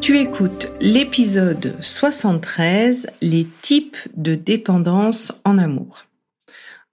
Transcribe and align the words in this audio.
Tu 0.00 0.18
écoutes 0.18 0.72
l'épisode 0.80 1.76
73, 1.82 3.06
les 3.20 3.46
types 3.60 3.98
de 4.16 4.34
dépendance 4.34 5.32
en 5.44 5.58
amour. 5.58 6.06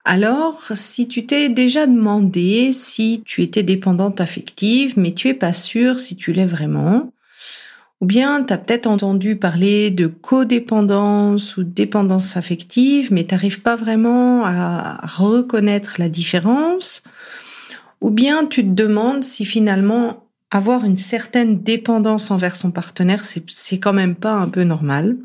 Alors, 0.04 0.72
si 0.74 1.08
tu 1.08 1.24
t'es 1.24 1.48
déjà 1.48 1.86
demandé 1.86 2.74
si 2.74 3.22
tu 3.24 3.42
étais 3.42 3.62
dépendante 3.62 4.20
affective, 4.20 4.92
mais 4.98 5.14
tu 5.14 5.28
es 5.28 5.34
pas 5.34 5.54
sûr 5.54 5.98
si 5.98 6.16
tu 6.16 6.32
l'es 6.32 6.46
vraiment, 6.46 7.10
ou 8.02 8.06
bien 8.06 8.44
tu 8.44 8.52
as 8.52 8.58
peut-être 8.58 8.86
entendu 8.86 9.36
parler 9.36 9.90
de 9.90 10.06
codépendance 10.06 11.56
ou 11.56 11.64
dépendance 11.64 12.36
affective, 12.36 13.10
mais 13.10 13.24
tu 13.24 13.34
n'arrives 13.34 13.62
pas 13.62 13.76
vraiment 13.76 14.44
à 14.44 15.00
reconnaître 15.06 15.94
la 15.98 16.10
différence, 16.10 17.02
ou 18.02 18.10
bien 18.10 18.44
tu 18.44 18.62
te 18.64 18.70
demandes 18.70 19.24
si 19.24 19.46
finalement 19.46 20.27
avoir 20.50 20.84
une 20.84 20.96
certaine 20.96 21.62
dépendance 21.62 22.30
envers 22.30 22.56
son 22.56 22.70
partenaire, 22.70 23.24
c'est 23.24 23.78
quand 23.78 23.92
même 23.92 24.14
pas 24.14 24.32
un 24.32 24.48
peu 24.48 24.62
normal. 24.62 25.16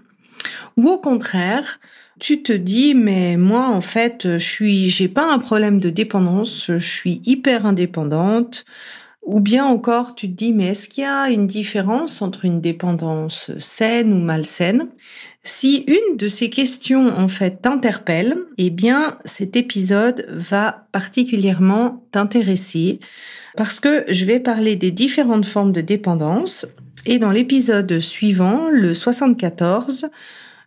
Ou 0.77 0.89
au 0.89 0.97
contraire, 0.97 1.79
tu 2.19 2.43
te 2.43 2.53
dis 2.53 2.95
mais 2.95 3.37
moi 3.37 3.67
en 3.67 3.81
fait, 3.81 4.37
je 4.37 4.37
suis 4.37 4.89
j'ai 4.89 5.07
pas 5.07 5.31
un 5.31 5.39
problème 5.39 5.79
de 5.79 5.89
dépendance, 5.89 6.67
je 6.67 6.79
suis 6.79 7.21
hyper 7.25 7.65
indépendante. 7.65 8.65
Ou 9.25 9.39
bien 9.39 9.65
encore, 9.65 10.15
tu 10.15 10.27
te 10.27 10.35
dis 10.35 10.53
mais 10.53 10.67
est-ce 10.67 10.89
qu'il 10.89 11.03
y 11.03 11.07
a 11.07 11.29
une 11.29 11.47
différence 11.47 12.21
entre 12.21 12.45
une 12.45 12.59
dépendance 12.59 13.51
saine 13.57 14.13
ou 14.13 14.19
malsaine? 14.19 14.87
Si 15.43 15.85
une 15.87 16.17
de 16.17 16.27
ces 16.27 16.49
questions 16.49 17.07
en 17.07 17.27
fait 17.27 17.61
t'interpelle, 17.61 18.37
eh 18.57 18.69
bien 18.69 19.17
cet 19.25 19.55
épisode 19.55 20.25
va 20.29 20.87
particulièrement 20.91 22.05
t'intéresser 22.11 22.99
parce 23.55 23.79
que 23.79 24.05
je 24.07 24.25
vais 24.25 24.39
parler 24.39 24.75
des 24.75 24.91
différentes 24.91 25.45
formes 25.45 25.71
de 25.71 25.81
dépendance. 25.81 26.65
Et 27.05 27.19
dans 27.19 27.31
l'épisode 27.31 27.99
suivant, 27.99 28.69
le 28.69 28.93
74, 28.93 30.09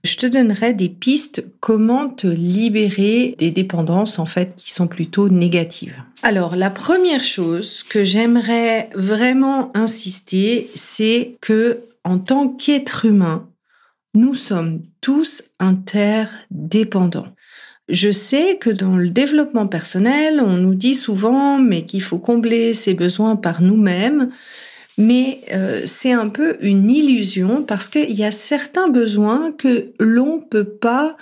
je 0.06 0.16
te 0.16 0.26
donnerai 0.26 0.72
des 0.72 0.88
pistes 0.88 1.44
comment 1.60 2.08
te 2.08 2.26
libérer 2.26 3.34
des 3.38 3.50
dépendances 3.50 4.18
en 4.18 4.26
fait 4.26 4.54
qui 4.56 4.72
sont 4.72 4.86
plutôt 4.86 5.28
négatives. 5.28 5.94
Alors 6.22 6.56
la 6.56 6.70
première 6.70 7.22
chose 7.22 7.82
que 7.82 8.04
j'aimerais 8.04 8.88
vraiment 8.94 9.70
insister, 9.76 10.70
c'est 10.74 11.36
que 11.40 11.80
en 12.04 12.18
tant 12.18 12.48
qu'être 12.48 13.04
humain, 13.04 13.48
nous 14.14 14.34
sommes 14.34 14.80
tous 15.00 15.44
interdépendants. 15.58 17.28
Je 17.88 18.10
sais 18.10 18.58
que 18.58 18.70
dans 18.70 18.96
le 18.96 19.10
développement 19.10 19.66
personnel, 19.66 20.40
on 20.40 20.56
nous 20.56 20.74
dit 20.74 20.94
souvent 20.94 21.58
mais 21.58 21.84
qu'il 21.84 22.02
faut 22.02 22.18
combler 22.18 22.74
ses 22.74 22.94
besoins 22.94 23.36
par 23.36 23.62
nous-mêmes, 23.62 24.30
mais 24.98 25.40
euh, 25.52 25.82
c'est 25.84 26.12
un 26.12 26.28
peu 26.28 26.56
une 26.60 26.90
illusion 26.90 27.62
parce 27.62 27.88
qu'il 27.88 28.12
y 28.12 28.24
a 28.24 28.30
certains 28.30 28.88
besoins 28.88 29.52
que 29.52 29.92
l'on 29.98 30.40
peut 30.40 30.64
pas 30.64 31.16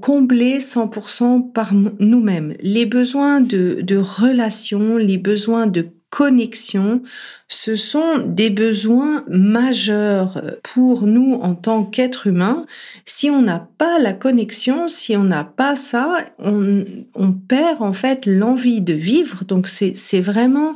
combler 0.00 0.58
100% 0.58 1.52
par 1.52 1.72
nous-mêmes. 1.74 2.54
Les 2.60 2.86
besoins 2.86 3.40
de, 3.40 3.80
de 3.82 3.96
relation, 3.96 4.96
les 4.96 5.18
besoins 5.18 5.66
de 5.66 5.88
connexion, 6.10 7.02
ce 7.48 7.76
sont 7.76 8.18
des 8.18 8.48
besoins 8.48 9.24
majeurs 9.28 10.42
pour 10.62 11.06
nous 11.06 11.34
en 11.34 11.54
tant 11.54 11.84
qu'être 11.84 12.26
humain. 12.26 12.64
Si 13.04 13.28
on 13.28 13.42
n'a 13.42 13.68
pas 13.78 13.98
la 13.98 14.12
connexion, 14.12 14.88
si 14.88 15.16
on 15.16 15.24
n'a 15.24 15.44
pas 15.44 15.76
ça, 15.76 16.16
on, 16.38 16.84
on, 17.14 17.32
perd 17.32 17.82
en 17.82 17.92
fait 17.92 18.24
l'envie 18.26 18.80
de 18.80 18.94
vivre. 18.94 19.44
Donc 19.44 19.66
c'est 19.68 20.20
vraiment 20.20 20.74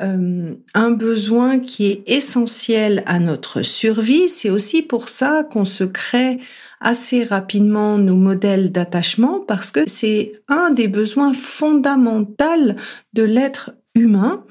euh, 0.00 0.54
un 0.74 0.90
besoin 0.90 1.58
qui 1.58 1.86
est 1.86 2.02
essentiel 2.06 3.02
à 3.06 3.18
notre 3.18 3.62
survie. 3.62 4.28
C'est 4.28 4.50
aussi 4.50 4.82
pour 4.82 5.08
ça 5.08 5.44
qu'on 5.44 5.64
se 5.64 5.84
crée 5.84 6.40
assez 6.80 7.24
rapidement 7.24 7.96
nos 7.96 8.16
modèles 8.16 8.70
d'attachement 8.70 9.40
parce 9.40 9.70
que 9.70 9.80
c'est 9.88 10.32
un 10.48 10.70
des 10.70 10.88
besoins 10.88 11.32
fondamentaux 11.32 12.74
de 13.14 13.22
l'être 13.22 13.72
humain. 13.94 14.44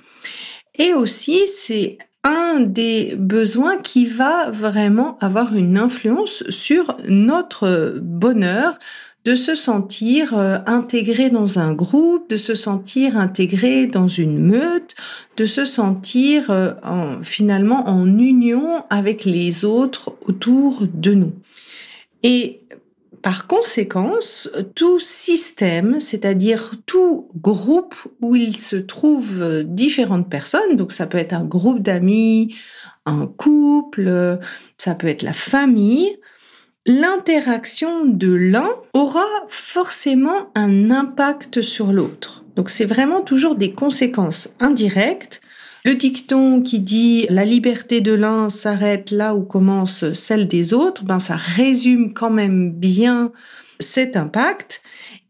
Et 0.77 0.93
aussi, 0.93 1.47
c'est 1.47 1.97
un 2.23 2.61
des 2.61 3.15
besoins 3.17 3.77
qui 3.77 4.05
va 4.05 4.49
vraiment 4.49 5.17
avoir 5.19 5.55
une 5.55 5.77
influence 5.77 6.43
sur 6.49 6.97
notre 7.07 7.99
bonheur 8.01 8.77
de 9.25 9.35
se 9.35 9.55
sentir 9.55 10.37
euh, 10.37 10.57
intégré 10.65 11.29
dans 11.29 11.59
un 11.59 11.73
groupe, 11.73 12.29
de 12.29 12.35
se 12.35 12.55
sentir 12.55 13.17
intégré 13.17 13.87
dans 13.87 14.07
une 14.07 14.37
meute, 14.37 14.95
de 15.37 15.45
se 15.45 15.63
sentir 15.63 16.49
euh, 16.49 16.73
finalement 17.21 17.87
en 17.87 18.05
union 18.05 18.83
avec 18.89 19.23
les 19.23 19.63
autres 19.63 20.13
autour 20.27 20.83
de 20.93 21.13
nous. 21.13 21.33
Par 23.23 23.47
conséquence, 23.47 24.51
tout 24.75 24.99
système, 24.99 25.99
c'est-à-dire 25.99 26.75
tout 26.85 27.29
groupe 27.35 27.95
où 28.21 28.35
il 28.35 28.59
se 28.59 28.75
trouve 28.75 29.63
différentes 29.63 30.29
personnes, 30.29 30.75
donc 30.75 30.91
ça 30.91 31.07
peut 31.07 31.17
être 31.17 31.33
un 31.33 31.45
groupe 31.45 31.81
d'amis, 31.81 32.53
un 33.05 33.25
couple, 33.25 34.39
ça 34.77 34.93
peut 34.93 35.07
être 35.07 35.23
la 35.23 35.33
famille, 35.33 36.17
l'interaction 36.85 38.05
de 38.05 38.31
l'un 38.31 38.69
aura 38.93 39.25
forcément 39.47 40.51
un 40.53 40.91
impact 40.91 41.61
sur 41.61 41.93
l'autre. 41.93 42.43
Donc 42.55 42.69
c'est 42.69 42.85
vraiment 42.85 43.21
toujours 43.21 43.55
des 43.55 43.71
conséquences 43.71 44.49
indirectes 44.59 45.41
le 45.85 45.95
dicton 45.95 46.61
qui 46.61 46.79
dit 46.79 47.25
la 47.29 47.43
liberté 47.43 47.99
de 47.99 48.13
l'un 48.13 48.49
s'arrête 48.49 49.11
là 49.11 49.35
où 49.35 49.43
commence 49.43 50.13
celle 50.13 50.47
des 50.47 50.73
autres, 50.73 51.03
ben 51.03 51.19
ça 51.19 51.35
résume 51.35 52.13
quand 52.13 52.29
même 52.29 52.71
bien 52.71 53.31
cet 53.79 54.15
impact. 54.15 54.81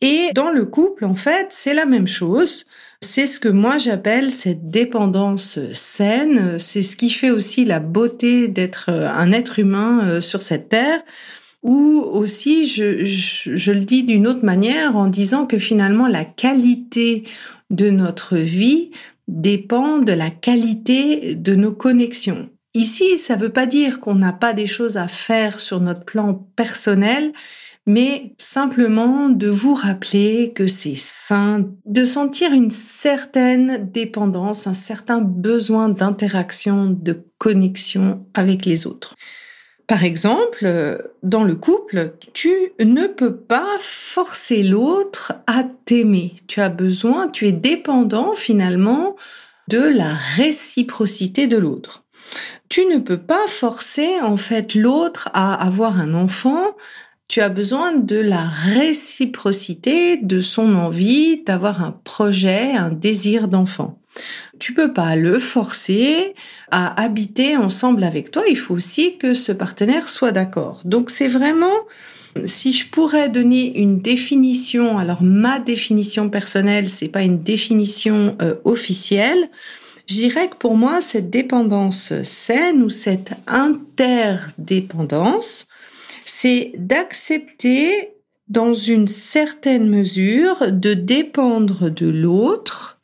Et 0.01 0.29
dans 0.35 0.51
le 0.51 0.65
couple, 0.65 1.05
en 1.05 1.15
fait, 1.15 1.47
c'est 1.49 1.73
la 1.73 1.85
même 1.85 2.07
chose. 2.07 2.65
C'est 3.01 3.25
ce 3.25 3.39
que 3.39 3.49
moi 3.49 3.77
j'appelle 3.79 4.31
cette 4.31 4.69
dépendance 4.69 5.59
saine. 5.73 6.59
C'est 6.59 6.83
ce 6.83 6.95
qui 6.95 7.09
fait 7.09 7.31
aussi 7.31 7.65
la 7.65 7.79
beauté 7.79 8.47
d'être 8.47 8.89
un 8.89 9.31
être 9.31 9.59
humain 9.59 10.05
euh, 10.05 10.21
sur 10.21 10.43
cette 10.43 10.69
terre. 10.69 11.01
Ou 11.63 12.01
aussi, 12.01 12.67
je, 12.67 13.05
je 13.05 13.71
le 13.71 13.79
dis 13.79 14.03
d'une 14.03 14.27
autre 14.27 14.43
manière 14.43 14.97
en 14.97 15.07
disant 15.07 15.45
que 15.45 15.57
finalement 15.57 16.07
la 16.07 16.25
qualité 16.25 17.23
de 17.69 17.89
notre 17.89 18.37
vie 18.37 18.91
dépend 19.27 19.99
de 19.99 20.13
la 20.13 20.29
qualité 20.29 21.35
de 21.35 21.55
nos 21.55 21.73
connexions. 21.73 22.49
Ici, 22.73 23.17
ça 23.17 23.35
ne 23.35 23.41
veut 23.41 23.53
pas 23.53 23.67
dire 23.67 23.99
qu'on 23.99 24.15
n'a 24.15 24.33
pas 24.33 24.53
des 24.53 24.67
choses 24.67 24.97
à 24.97 25.07
faire 25.07 25.59
sur 25.59 25.79
notre 25.79 26.05
plan 26.05 26.33
personnel, 26.55 27.31
mais 27.85 28.33
simplement 28.37 29.29
de 29.29 29.47
vous 29.47 29.75
rappeler 29.75 30.53
que 30.53 30.67
c'est 30.67 30.95
sain 30.95 31.69
de 31.85 32.03
sentir 32.05 32.51
une 32.51 32.71
certaine 32.71 33.91
dépendance, 33.91 34.67
un 34.67 34.73
certain 34.73 35.21
besoin 35.21 35.89
d'interaction, 35.89 36.89
de 36.89 37.25
connexion 37.37 38.25
avec 38.33 38.65
les 38.65 38.87
autres. 38.87 39.15
Par 39.87 40.03
exemple, 40.05 41.01
dans 41.23 41.43
le 41.43 41.55
couple, 41.55 42.13
tu 42.33 42.51
ne 42.79 43.07
peux 43.07 43.35
pas 43.35 43.77
forcer 43.81 44.63
l'autre 44.63 45.33
à 45.45 45.63
t'aimer. 45.85 46.35
Tu 46.47 46.61
as 46.61 46.69
besoin, 46.69 47.27
tu 47.27 47.47
es 47.47 47.51
dépendant 47.51 48.33
finalement 48.35 49.15
de 49.67 49.79
la 49.79 50.13
réciprocité 50.13 51.47
de 51.47 51.57
l'autre. 51.57 52.03
Tu 52.69 52.85
ne 52.85 52.97
peux 52.97 53.17
pas 53.17 53.47
forcer 53.47 54.19
en 54.21 54.37
fait 54.37 54.73
l'autre 54.73 55.29
à 55.33 55.53
avoir 55.53 55.99
un 55.99 56.13
enfant. 56.13 56.75
Tu 57.27 57.41
as 57.41 57.49
besoin 57.49 57.93
de 57.93 58.17
la 58.17 58.47
réciprocité 58.47 60.17
de 60.17 60.41
son 60.41 60.75
envie 60.75 61.43
d'avoir 61.43 61.83
un 61.83 61.91
projet, 61.91 62.71
un 62.71 62.89
désir 62.89 63.47
d'enfant. 63.47 63.99
Tu 64.59 64.73
peux 64.73 64.93
pas 64.93 65.15
le 65.15 65.39
forcer 65.39 66.35
à 66.71 67.01
habiter 67.01 67.57
ensemble 67.57 68.03
avec 68.03 68.29
toi. 68.31 68.43
Il 68.47 68.57
faut 68.57 68.75
aussi 68.75 69.17
que 69.17 69.33
ce 69.33 69.51
partenaire 69.51 70.07
soit 70.09 70.31
d'accord. 70.31 70.81
Donc 70.85 71.09
c'est 71.09 71.27
vraiment, 71.27 71.73
si 72.45 72.71
je 72.73 72.87
pourrais 72.89 73.29
donner 73.29 73.75
une 73.77 73.99
définition, 73.99 74.97
alors 74.97 75.23
ma 75.23 75.59
définition 75.59 76.29
personnelle, 76.29 76.89
c'est 76.89 77.09
pas 77.09 77.23
une 77.23 77.41
définition 77.41 78.37
euh, 78.41 78.55
officielle. 78.63 79.49
Je 80.07 80.15
dirais 80.15 80.49
que 80.49 80.55
pour 80.55 80.75
moi, 80.75 81.01
cette 81.01 81.29
dépendance 81.29 82.13
saine 82.23 82.83
ou 82.83 82.89
cette 82.89 83.33
interdépendance, 83.47 85.67
c'est 86.25 86.73
d'accepter 86.77 88.09
dans 88.49 88.73
une 88.73 89.07
certaine 89.07 89.89
mesure 89.89 90.71
de 90.71 90.93
dépendre 90.93 91.89
de 91.89 92.07
l'autre 92.07 92.99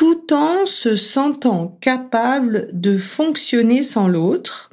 tout 0.00 0.32
en 0.32 0.64
se 0.64 0.96
sentant 0.96 1.76
capable 1.82 2.70
de 2.72 2.96
fonctionner 2.96 3.82
sans 3.82 4.08
l'autre 4.08 4.70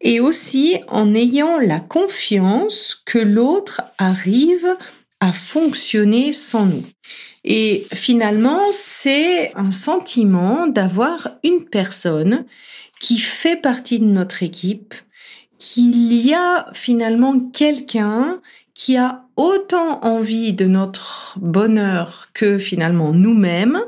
et 0.00 0.18
aussi 0.18 0.80
en 0.88 1.14
ayant 1.14 1.60
la 1.60 1.78
confiance 1.78 3.00
que 3.06 3.18
l'autre 3.18 3.82
arrive 3.96 4.66
à 5.20 5.32
fonctionner 5.32 6.32
sans 6.32 6.66
nous. 6.66 6.82
Et 7.44 7.86
finalement, 7.94 8.60
c'est 8.72 9.52
un 9.54 9.70
sentiment 9.70 10.66
d'avoir 10.66 11.36
une 11.44 11.66
personne 11.66 12.44
qui 12.98 13.18
fait 13.18 13.54
partie 13.54 14.00
de 14.00 14.06
notre 14.06 14.42
équipe, 14.42 14.94
qu'il 15.60 16.12
y 16.12 16.34
a 16.34 16.66
finalement 16.72 17.38
quelqu'un 17.38 18.40
qui 18.74 18.96
a 18.96 19.25
autant 19.36 20.00
envie 20.02 20.52
de 20.52 20.66
notre 20.66 21.34
bonheur 21.40 22.28
que 22.32 22.58
finalement 22.58 23.12
nous-mêmes, 23.12 23.80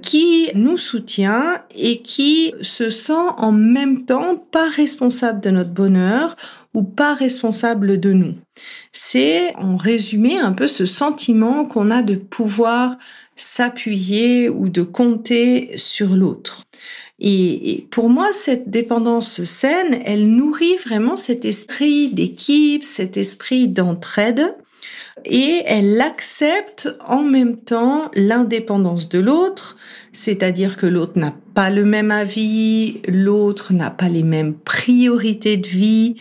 qui 0.00 0.50
nous 0.54 0.76
soutient 0.76 1.62
et 1.74 2.00
qui 2.00 2.54
se 2.62 2.88
sent 2.88 3.12
en 3.36 3.52
même 3.52 4.04
temps 4.04 4.36
pas 4.36 4.68
responsable 4.68 5.40
de 5.40 5.50
notre 5.50 5.70
bonheur 5.70 6.36
ou 6.74 6.82
pas 6.82 7.14
responsable 7.14 8.00
de 8.00 8.12
nous. 8.12 8.34
C'est 8.92 9.54
en 9.56 9.76
résumé 9.76 10.38
un 10.38 10.52
peu 10.52 10.66
ce 10.66 10.86
sentiment 10.86 11.66
qu'on 11.66 11.90
a 11.90 12.02
de 12.02 12.14
pouvoir 12.14 12.96
s'appuyer 13.36 14.48
ou 14.48 14.68
de 14.68 14.82
compter 14.82 15.72
sur 15.76 16.16
l'autre. 16.16 16.64
Et, 17.24 17.86
pour 17.90 18.08
moi, 18.08 18.28
cette 18.32 18.68
dépendance 18.68 19.44
saine, 19.44 20.00
elle 20.04 20.26
nourrit 20.26 20.76
vraiment 20.76 21.16
cet 21.16 21.44
esprit 21.44 22.08
d'équipe, 22.08 22.82
cet 22.82 23.16
esprit 23.16 23.68
d'entraide, 23.68 24.56
et 25.24 25.62
elle 25.66 26.00
accepte 26.00 26.88
en 27.06 27.22
même 27.22 27.58
temps 27.58 28.10
l'indépendance 28.14 29.08
de 29.08 29.18
l'autre, 29.18 29.76
c'est-à-dire 30.12 30.76
que 30.76 30.86
l'autre 30.86 31.18
n'a 31.18 31.34
pas 31.54 31.70
le 31.70 31.84
même 31.84 32.10
avis, 32.10 33.00
l'autre 33.08 33.72
n'a 33.72 33.90
pas 33.90 34.08
les 34.08 34.22
mêmes 34.22 34.54
priorités 34.54 35.56
de 35.56 35.68
vie, 35.68 36.16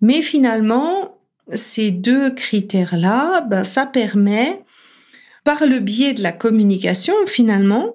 mais 0.00 0.22
finalement, 0.22 1.18
ces 1.52 1.90
deux 1.90 2.30
critères-là, 2.30 3.40
ben, 3.42 3.64
ça 3.64 3.86
permet, 3.86 4.60
par 5.44 5.64
le 5.64 5.78
biais 5.78 6.12
de 6.12 6.22
la 6.22 6.32
communication, 6.32 7.14
finalement, 7.26 7.94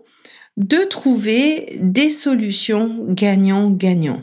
de 0.58 0.78
trouver 0.78 1.78
des 1.80 2.12
solutions 2.12 3.06
gagnant-gagnant. 3.10 4.22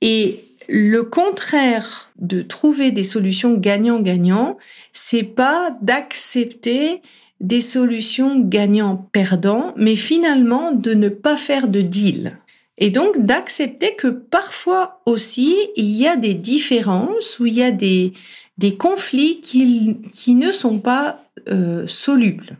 Et 0.00 0.45
le 0.68 1.02
contraire 1.02 2.10
de 2.18 2.42
trouver 2.42 2.90
des 2.90 3.04
solutions 3.04 3.54
gagnant-gagnant, 3.54 4.56
c'est 4.92 5.22
pas 5.22 5.76
d'accepter 5.82 7.02
des 7.40 7.60
solutions 7.60 8.40
gagnant-perdant, 8.40 9.74
mais 9.76 9.96
finalement 9.96 10.72
de 10.72 10.94
ne 10.94 11.08
pas 11.08 11.36
faire 11.36 11.68
de 11.68 11.80
deal. 11.80 12.38
Et 12.78 12.90
donc 12.90 13.24
d'accepter 13.24 13.94
que 13.94 14.08
parfois 14.08 15.00
aussi 15.06 15.56
il 15.76 15.96
y 15.96 16.06
a 16.06 16.16
des 16.16 16.34
différences 16.34 17.38
ou 17.38 17.46
il 17.46 17.54
y 17.54 17.62
a 17.62 17.70
des, 17.70 18.12
des 18.58 18.76
conflits 18.76 19.40
qui, 19.40 19.98
qui 20.12 20.34
ne 20.34 20.52
sont 20.52 20.78
pas 20.78 21.24
euh, 21.48 21.86
solubles. 21.86 22.56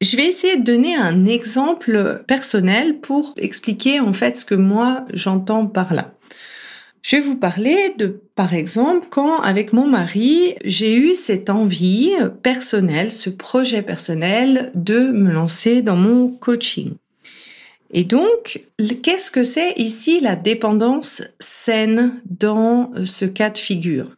Je 0.00 0.16
vais 0.16 0.26
essayer 0.26 0.56
de 0.56 0.64
donner 0.64 0.94
un 0.96 1.26
exemple 1.26 2.24
personnel 2.26 3.00
pour 3.00 3.34
expliquer 3.36 4.00
en 4.00 4.14
fait 4.14 4.36
ce 4.36 4.46
que 4.46 4.54
moi 4.54 5.04
j'entends 5.12 5.66
par 5.66 5.92
là. 5.92 6.12
Je 7.02 7.16
vais 7.16 7.22
vous 7.22 7.36
parler 7.36 7.94
de, 7.96 8.20
par 8.34 8.52
exemple, 8.52 9.06
quand 9.10 9.40
avec 9.40 9.72
mon 9.72 9.86
mari, 9.86 10.54
j'ai 10.64 10.94
eu 10.94 11.14
cette 11.14 11.48
envie 11.48 12.12
personnelle, 12.42 13.10
ce 13.10 13.30
projet 13.30 13.82
personnel 13.82 14.70
de 14.74 15.10
me 15.10 15.32
lancer 15.32 15.80
dans 15.80 15.96
mon 15.96 16.28
coaching. 16.28 16.92
Et 17.92 18.04
donc, 18.04 18.62
qu'est-ce 19.02 19.30
que 19.30 19.44
c'est 19.44 19.72
ici 19.76 20.20
la 20.20 20.36
dépendance 20.36 21.22
saine 21.40 22.20
dans 22.28 22.92
ce 23.04 23.24
cas 23.24 23.50
de 23.50 23.58
figure? 23.58 24.16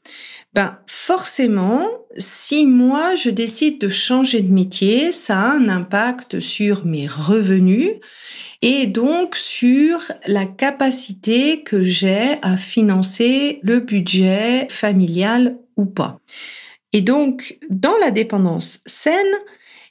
Ben 0.54 0.76
forcément, 0.86 1.88
si 2.18 2.66
moi 2.66 3.14
je 3.14 3.30
décide 3.30 3.78
de 3.78 3.88
changer 3.88 4.42
de 4.42 4.52
métier, 4.52 5.10
ça 5.12 5.38
a 5.38 5.52
un 5.52 5.70
impact 5.70 6.40
sur 6.40 6.84
mes 6.84 7.06
revenus 7.06 7.92
et 8.62 8.86
donc 8.86 9.36
sur 9.36 10.00
la 10.26 10.46
capacité 10.46 11.62
que 11.62 11.82
j'ai 11.82 12.38
à 12.42 12.56
financer 12.56 13.58
le 13.62 13.80
budget 13.80 14.68
familial 14.70 15.58
ou 15.76 15.84
pas. 15.84 16.20
Et 16.92 17.00
donc, 17.00 17.58
dans 17.70 17.96
la 18.00 18.10
dépendance 18.10 18.80
saine, 18.86 19.34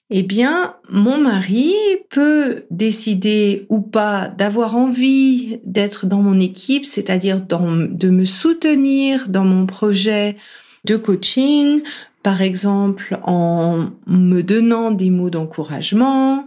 eh 0.09 0.23
bien, 0.23 0.75
mon 0.89 1.18
mari 1.18 1.73
peut 2.09 2.63
décider 2.69 3.65
ou 3.69 3.79
pas 3.79 4.27
d'avoir 4.27 4.75
envie 4.75 5.59
d'être 5.63 6.06
dans 6.06 6.21
mon 6.21 6.39
équipe, 6.39 6.85
c'est-à-dire 6.85 7.41
de 7.41 8.09
me 8.09 8.25
soutenir 8.25 9.29
dans 9.29 9.45
mon 9.45 9.65
projet 9.65 10.38
de 10.83 10.95
coaching, 10.95 11.81
par 12.23 12.41
exemple 12.41 13.19
en 13.23 13.89
me 14.06 14.41
donnant 14.41 14.91
des 14.91 15.09
mots 15.09 15.29
d'encouragement, 15.29 16.45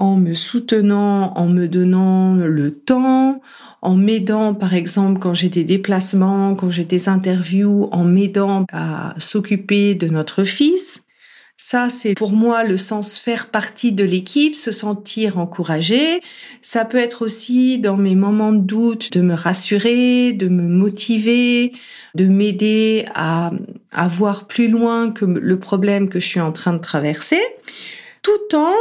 en 0.00 0.16
me 0.16 0.34
soutenant, 0.34 1.34
en 1.36 1.46
me 1.46 1.68
donnant 1.68 2.34
le 2.34 2.72
temps, 2.72 3.40
en 3.82 3.94
m'aidant, 3.94 4.54
par 4.54 4.74
exemple, 4.74 5.20
quand 5.20 5.34
j'ai 5.34 5.48
des 5.48 5.64
déplacements, 5.64 6.54
quand 6.54 6.70
j'ai 6.70 6.84
des 6.84 7.08
interviews, 7.08 7.88
en 7.92 8.04
m'aidant 8.04 8.64
à 8.72 9.14
s'occuper 9.18 9.94
de 9.94 10.08
notre 10.08 10.44
fils. 10.44 11.04
Ça, 11.56 11.90
c'est 11.90 12.14
pour 12.14 12.32
moi 12.32 12.64
le 12.64 12.78
sens 12.78 13.18
faire 13.18 13.48
partie 13.50 13.92
de 13.92 14.02
l'équipe, 14.02 14.56
se 14.56 14.72
sentir 14.72 15.38
encouragé. 15.38 16.22
Ça 16.62 16.86
peut 16.86 16.96
être 16.96 17.20
aussi 17.20 17.78
dans 17.78 17.98
mes 17.98 18.14
moments 18.14 18.52
de 18.52 18.60
doute 18.60 19.12
de 19.12 19.20
me 19.20 19.34
rassurer, 19.34 20.32
de 20.32 20.48
me 20.48 20.66
motiver, 20.66 21.72
de 22.14 22.24
m'aider 22.24 23.04
à, 23.14 23.50
à 23.92 24.08
voir 24.08 24.46
plus 24.46 24.68
loin 24.68 25.10
que 25.10 25.26
le 25.26 25.58
problème 25.58 26.08
que 26.08 26.18
je 26.18 26.26
suis 26.26 26.40
en 26.40 26.52
train 26.52 26.72
de 26.72 26.78
traverser, 26.78 27.42
tout 28.22 28.56
en 28.56 28.72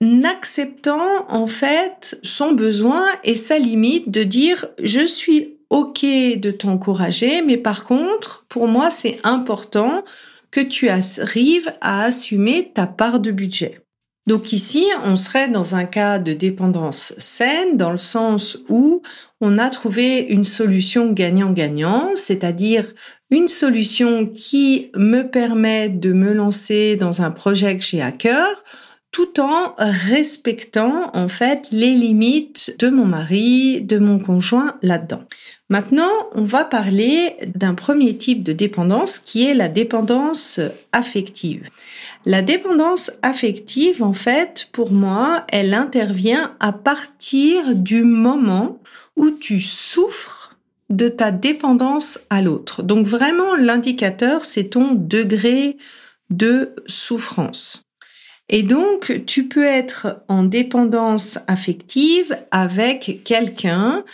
n'acceptant 0.00 1.26
en 1.28 1.46
fait 1.46 2.18
son 2.22 2.52
besoin 2.52 3.06
et 3.24 3.34
sa 3.34 3.58
limite 3.58 4.10
de 4.10 4.22
dire 4.22 4.66
je 4.82 5.06
suis 5.06 5.58
ok 5.68 6.04
de 6.04 6.50
t'encourager, 6.50 7.42
mais 7.42 7.56
par 7.56 7.84
contre, 7.84 8.44
pour 8.48 8.66
moi, 8.66 8.90
c'est 8.90 9.18
important 9.22 10.04
que 10.50 10.60
tu 10.60 10.88
arrives 10.88 11.72
à 11.80 12.02
assumer 12.04 12.72
ta 12.74 12.86
part 12.86 13.20
de 13.20 13.30
budget. 13.30 13.80
Donc 14.26 14.52
ici, 14.52 14.86
on 15.04 15.16
serait 15.16 15.48
dans 15.48 15.74
un 15.74 15.84
cas 15.84 16.18
de 16.18 16.32
dépendance 16.32 17.14
saine, 17.18 17.76
dans 17.76 17.90
le 17.90 17.98
sens 17.98 18.58
où 18.68 19.02
on 19.40 19.58
a 19.58 19.70
trouvé 19.70 20.20
une 20.20 20.44
solution 20.44 21.12
gagnant-gagnant, 21.12 22.10
c'est-à-dire 22.14 22.84
une 23.30 23.48
solution 23.48 24.26
qui 24.26 24.90
me 24.94 25.22
permet 25.22 25.88
de 25.88 26.12
me 26.12 26.32
lancer 26.32 26.96
dans 26.96 27.22
un 27.22 27.30
projet 27.30 27.76
que 27.76 27.84
j'ai 27.84 28.02
à 28.02 28.12
cœur, 28.12 28.64
tout 29.10 29.40
en 29.40 29.74
respectant 29.78 31.10
en 31.14 31.28
fait 31.28 31.68
les 31.72 31.94
limites 31.94 32.76
de 32.78 32.88
mon 32.88 33.04
mari, 33.04 33.82
de 33.82 33.98
mon 33.98 34.18
conjoint 34.18 34.76
là-dedans. 34.82 35.24
Maintenant, 35.68 36.10
on 36.34 36.44
va 36.44 36.64
parler 36.64 37.36
d'un 37.46 37.74
premier 37.74 38.16
type 38.16 38.42
de 38.42 38.52
dépendance 38.52 39.18
qui 39.18 39.46
est 39.46 39.54
la 39.54 39.68
dépendance 39.68 40.60
affective. 40.92 41.68
La 42.26 42.42
dépendance 42.42 43.12
affective, 43.22 44.02
en 44.02 44.12
fait, 44.12 44.68
pour 44.72 44.90
moi, 44.90 45.44
elle 45.48 45.74
intervient 45.74 46.56
à 46.58 46.72
partir 46.72 47.76
du 47.76 48.02
moment 48.02 48.80
où 49.16 49.30
tu 49.30 49.60
souffres 49.60 50.56
de 50.88 51.08
ta 51.08 51.30
dépendance 51.30 52.18
à 52.30 52.42
l'autre. 52.42 52.82
Donc 52.82 53.06
vraiment, 53.06 53.54
l'indicateur, 53.54 54.44
c'est 54.44 54.70
ton 54.70 54.92
degré 54.92 55.78
de 56.30 56.74
souffrance. 56.86 57.84
Et 58.52 58.64
donc, 58.64 59.22
tu 59.26 59.46
peux 59.46 59.64
être 59.64 60.22
en 60.26 60.42
dépendance 60.42 61.38
affective 61.46 62.36
avec 62.50 63.20
quelqu'un 63.24 64.04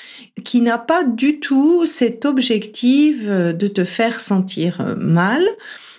qui 0.45 0.61
n'a 0.61 0.77
pas 0.77 1.05
du 1.05 1.41
tout 1.41 1.87
cet 1.87 2.27
objectif 2.27 3.25
de 3.27 3.67
te 3.67 3.85
faire 3.85 4.21
sentir 4.21 4.95
mal. 4.99 5.43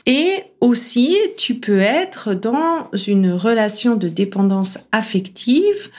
Et 0.06 0.44
aussi, 0.62 1.17
tu 1.36 1.56
peux 1.56 1.79
être 1.79 2.36
dans 2.36 2.89
une 3.08 3.32
relation 3.32 3.96
de 3.96 4.08
dépendance 4.08 4.77
affective 4.91 5.89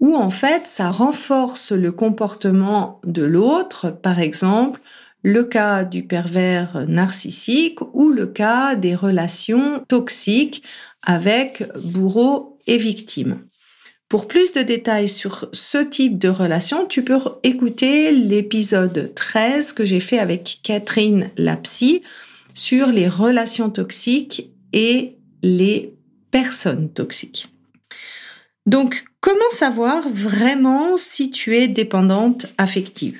où 0.00 0.16
en 0.16 0.30
fait 0.30 0.66
ça 0.66 0.90
renforce 0.90 1.70
le 1.70 1.92
comportement 1.92 3.00
de 3.04 3.22
l'autre, 3.22 3.90
par 3.90 4.18
exemple 4.18 4.80
le 5.24 5.42
cas 5.42 5.84
du 5.84 6.02
pervers 6.02 6.84
narcissique 6.86 7.78
ou 7.94 8.10
le 8.10 8.26
cas 8.26 8.74
des 8.74 8.94
relations 8.94 9.82
toxiques 9.88 10.62
avec 11.04 11.64
bourreau 11.82 12.58
et 12.66 12.76
victime. 12.76 13.44
Pour 14.08 14.28
plus 14.28 14.52
de 14.52 14.62
détails 14.62 15.08
sur 15.08 15.48
ce 15.52 15.78
type 15.78 16.18
de 16.18 16.28
relation, 16.28 16.86
tu 16.86 17.02
peux 17.02 17.18
écouter 17.42 18.12
l'épisode 18.12 19.12
13 19.14 19.72
que 19.72 19.84
j'ai 19.84 20.00
fait 20.00 20.18
avec 20.18 20.60
Catherine 20.62 21.30
Lapsy 21.36 22.02
sur 22.52 22.88
les 22.88 23.08
relations 23.08 23.70
toxiques 23.70 24.50
et 24.72 25.16
les 25.42 25.94
personnes 26.30 26.90
toxiques. 26.90 27.48
Donc, 28.66 29.04
comment 29.20 29.50
savoir 29.50 30.08
vraiment 30.08 30.96
si 30.96 31.30
tu 31.30 31.56
es 31.56 31.68
dépendante 31.68 32.46
affective? 32.56 33.18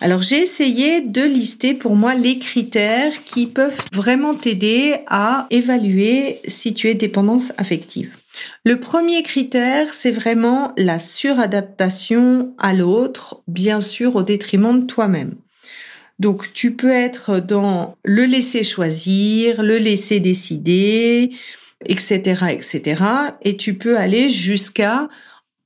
Alors 0.00 0.22
j'ai 0.22 0.38
essayé 0.38 1.02
de 1.02 1.22
lister 1.22 1.74
pour 1.74 1.94
moi 1.94 2.14
les 2.14 2.38
critères 2.38 3.22
qui 3.24 3.46
peuvent 3.46 3.76
vraiment 3.92 4.34
t'aider 4.34 4.96
à 5.06 5.46
évaluer 5.50 6.40
si 6.46 6.72
tu 6.72 6.88
es 6.88 6.94
dépendance 6.94 7.52
affective. 7.58 8.16
Le 8.64 8.80
premier 8.80 9.22
critère, 9.22 9.92
c'est 9.92 10.10
vraiment 10.10 10.72
la 10.78 10.98
suradaptation 10.98 12.54
à 12.58 12.72
l'autre, 12.72 13.42
bien 13.46 13.82
sûr 13.82 14.16
au 14.16 14.22
détriment 14.22 14.80
de 14.80 14.86
toi-même. 14.86 15.34
Donc 16.18 16.52
tu 16.54 16.72
peux 16.72 16.90
être 16.90 17.40
dans 17.40 17.96
le 18.02 18.24
laisser 18.24 18.62
choisir, 18.62 19.62
le 19.62 19.76
laisser 19.78 20.18
décider, 20.20 21.32
etc., 21.86 22.44
etc. 22.50 23.02
Et 23.42 23.56
tu 23.56 23.74
peux 23.74 23.96
aller 23.98 24.28
jusqu'à 24.28 25.08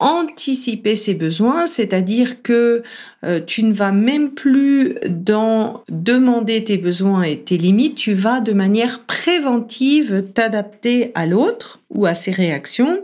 anticiper 0.04 0.96
ses 0.96 1.14
besoins, 1.14 1.66
c'est-à-dire 1.66 2.42
que 2.42 2.82
euh, 3.24 3.40
tu 3.40 3.62
ne 3.62 3.72
vas 3.72 3.90
même 3.90 4.32
plus 4.32 4.96
dans 5.08 5.82
demander 5.88 6.62
tes 6.62 6.76
besoins 6.76 7.22
et 7.22 7.38
tes 7.38 7.56
limites, 7.56 7.94
tu 7.94 8.12
vas 8.12 8.40
de 8.40 8.52
manière 8.52 9.00
préventive 9.00 10.26
t'adapter 10.34 11.10
à 11.14 11.24
l'autre 11.24 11.80
ou 11.88 12.04
à 12.04 12.12
ses 12.12 12.32
réactions 12.32 13.00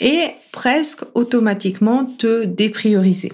et 0.00 0.28
presque 0.50 1.00
automatiquement 1.14 2.06
te 2.06 2.44
déprioriser. 2.44 3.32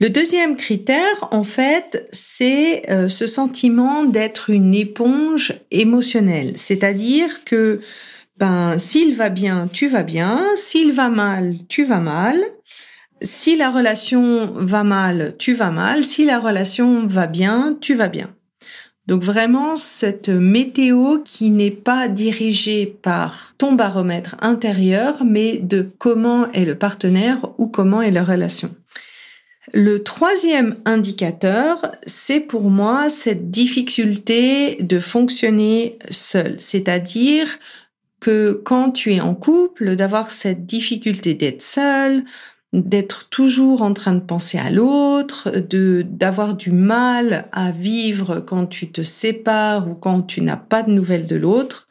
Le 0.00 0.10
deuxième 0.10 0.56
critère, 0.56 1.28
en 1.30 1.44
fait, 1.44 2.08
c'est 2.10 2.90
euh, 2.90 3.08
ce 3.08 3.28
sentiment 3.28 4.04
d'être 4.04 4.50
une 4.50 4.74
éponge 4.74 5.54
émotionnelle, 5.70 6.54
c'est-à-dire 6.56 7.44
que 7.44 7.80
ben 8.40 8.78
s'il 8.78 9.14
va 9.14 9.28
bien, 9.28 9.68
tu 9.70 9.86
vas 9.88 10.02
bien, 10.02 10.46
s'il 10.56 10.92
va 10.92 11.10
mal, 11.10 11.56
tu 11.68 11.84
vas 11.84 12.00
mal. 12.00 12.42
Si 13.22 13.54
la 13.54 13.70
relation 13.70 14.50
va 14.56 14.82
mal, 14.82 15.34
tu 15.38 15.52
vas 15.52 15.70
mal, 15.70 16.04
si 16.04 16.24
la 16.24 16.38
relation 16.38 17.06
va 17.06 17.26
bien, 17.26 17.76
tu 17.82 17.94
vas 17.94 18.08
bien. 18.08 18.34
Donc 19.06 19.22
vraiment 19.22 19.76
cette 19.76 20.30
météo 20.30 21.18
qui 21.22 21.50
n'est 21.50 21.70
pas 21.70 22.08
dirigée 22.08 22.86
par 22.86 23.54
ton 23.58 23.72
baromètre 23.72 24.36
intérieur, 24.40 25.22
mais 25.24 25.58
de 25.58 25.90
comment 25.98 26.50
est 26.52 26.64
le 26.64 26.78
partenaire 26.78 27.38
ou 27.58 27.66
comment 27.66 28.00
est 28.00 28.10
la 28.10 28.24
relation. 28.24 28.74
Le 29.72 30.02
troisième 30.02 30.76
indicateur, 30.84 31.92
c'est 32.04 32.40
pour 32.40 32.70
moi 32.70 33.08
cette 33.08 33.50
difficulté 33.50 34.76
de 34.80 34.98
fonctionner 34.98 35.98
seul, 36.10 36.56
c'est-à-dire 36.58 37.58
que 38.20 38.52
quand 38.64 38.90
tu 38.90 39.14
es 39.14 39.20
en 39.20 39.34
couple, 39.34 39.96
d'avoir 39.96 40.30
cette 40.30 40.66
difficulté 40.66 41.34
d'être 41.34 41.62
seul, 41.62 42.24
d'être 42.72 43.28
toujours 43.30 43.82
en 43.82 43.92
train 43.94 44.12
de 44.12 44.20
penser 44.20 44.58
à 44.58 44.70
l'autre, 44.70 45.50
de 45.50 46.04
d'avoir 46.08 46.54
du 46.54 46.70
mal 46.70 47.48
à 47.50 47.72
vivre 47.72 48.40
quand 48.40 48.66
tu 48.66 48.90
te 48.90 49.02
sépares 49.02 49.88
ou 49.88 49.94
quand 49.94 50.22
tu 50.22 50.40
n'as 50.40 50.56
pas 50.56 50.82
de 50.82 50.92
nouvelles 50.92 51.26
de 51.26 51.36
l'autre, 51.36 51.88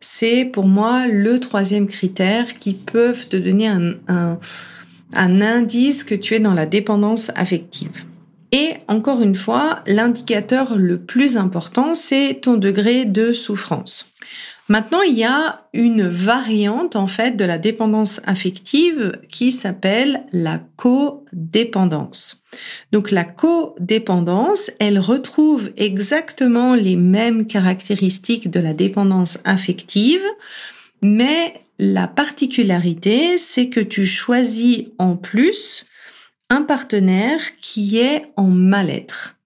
c'est 0.00 0.44
pour 0.44 0.66
moi 0.66 1.06
le 1.08 1.40
troisième 1.40 1.88
critère 1.88 2.58
qui 2.58 2.74
peuvent 2.74 3.28
te 3.28 3.36
donner 3.36 3.68
un, 3.68 3.94
un, 4.08 4.38
un 5.12 5.40
indice 5.42 6.04
que 6.04 6.14
tu 6.14 6.34
es 6.34 6.40
dans 6.40 6.54
la 6.54 6.66
dépendance 6.66 7.30
affective. 7.34 8.04
Et 8.52 8.74
encore 8.86 9.20
une 9.20 9.34
fois, 9.34 9.80
l'indicateur 9.86 10.76
le 10.76 11.00
plus 11.00 11.36
important, 11.36 11.94
c'est 11.94 12.38
ton 12.40 12.56
degré 12.56 13.04
de 13.04 13.32
souffrance. 13.32 14.12
Maintenant, 14.68 15.02
il 15.02 15.14
y 15.14 15.24
a 15.24 15.68
une 15.74 16.08
variante 16.08 16.96
en 16.96 17.06
fait 17.06 17.36
de 17.36 17.44
la 17.44 17.58
dépendance 17.58 18.22
affective 18.24 19.18
qui 19.30 19.52
s'appelle 19.52 20.24
la 20.32 20.58
codépendance. 20.76 22.42
Donc 22.90 23.10
la 23.10 23.24
codépendance, 23.24 24.70
elle 24.78 24.98
retrouve 24.98 25.70
exactement 25.76 26.74
les 26.74 26.96
mêmes 26.96 27.46
caractéristiques 27.46 28.50
de 28.50 28.60
la 28.60 28.72
dépendance 28.72 29.38
affective, 29.44 30.24
mais 31.02 31.52
la 31.78 32.08
particularité, 32.08 33.36
c'est 33.36 33.68
que 33.68 33.80
tu 33.80 34.06
choisis 34.06 34.84
en 34.98 35.16
plus 35.16 35.84
un 36.48 36.62
partenaire 36.62 37.40
qui 37.60 37.98
est 37.98 38.32
en 38.36 38.46
mal-être. 38.46 39.36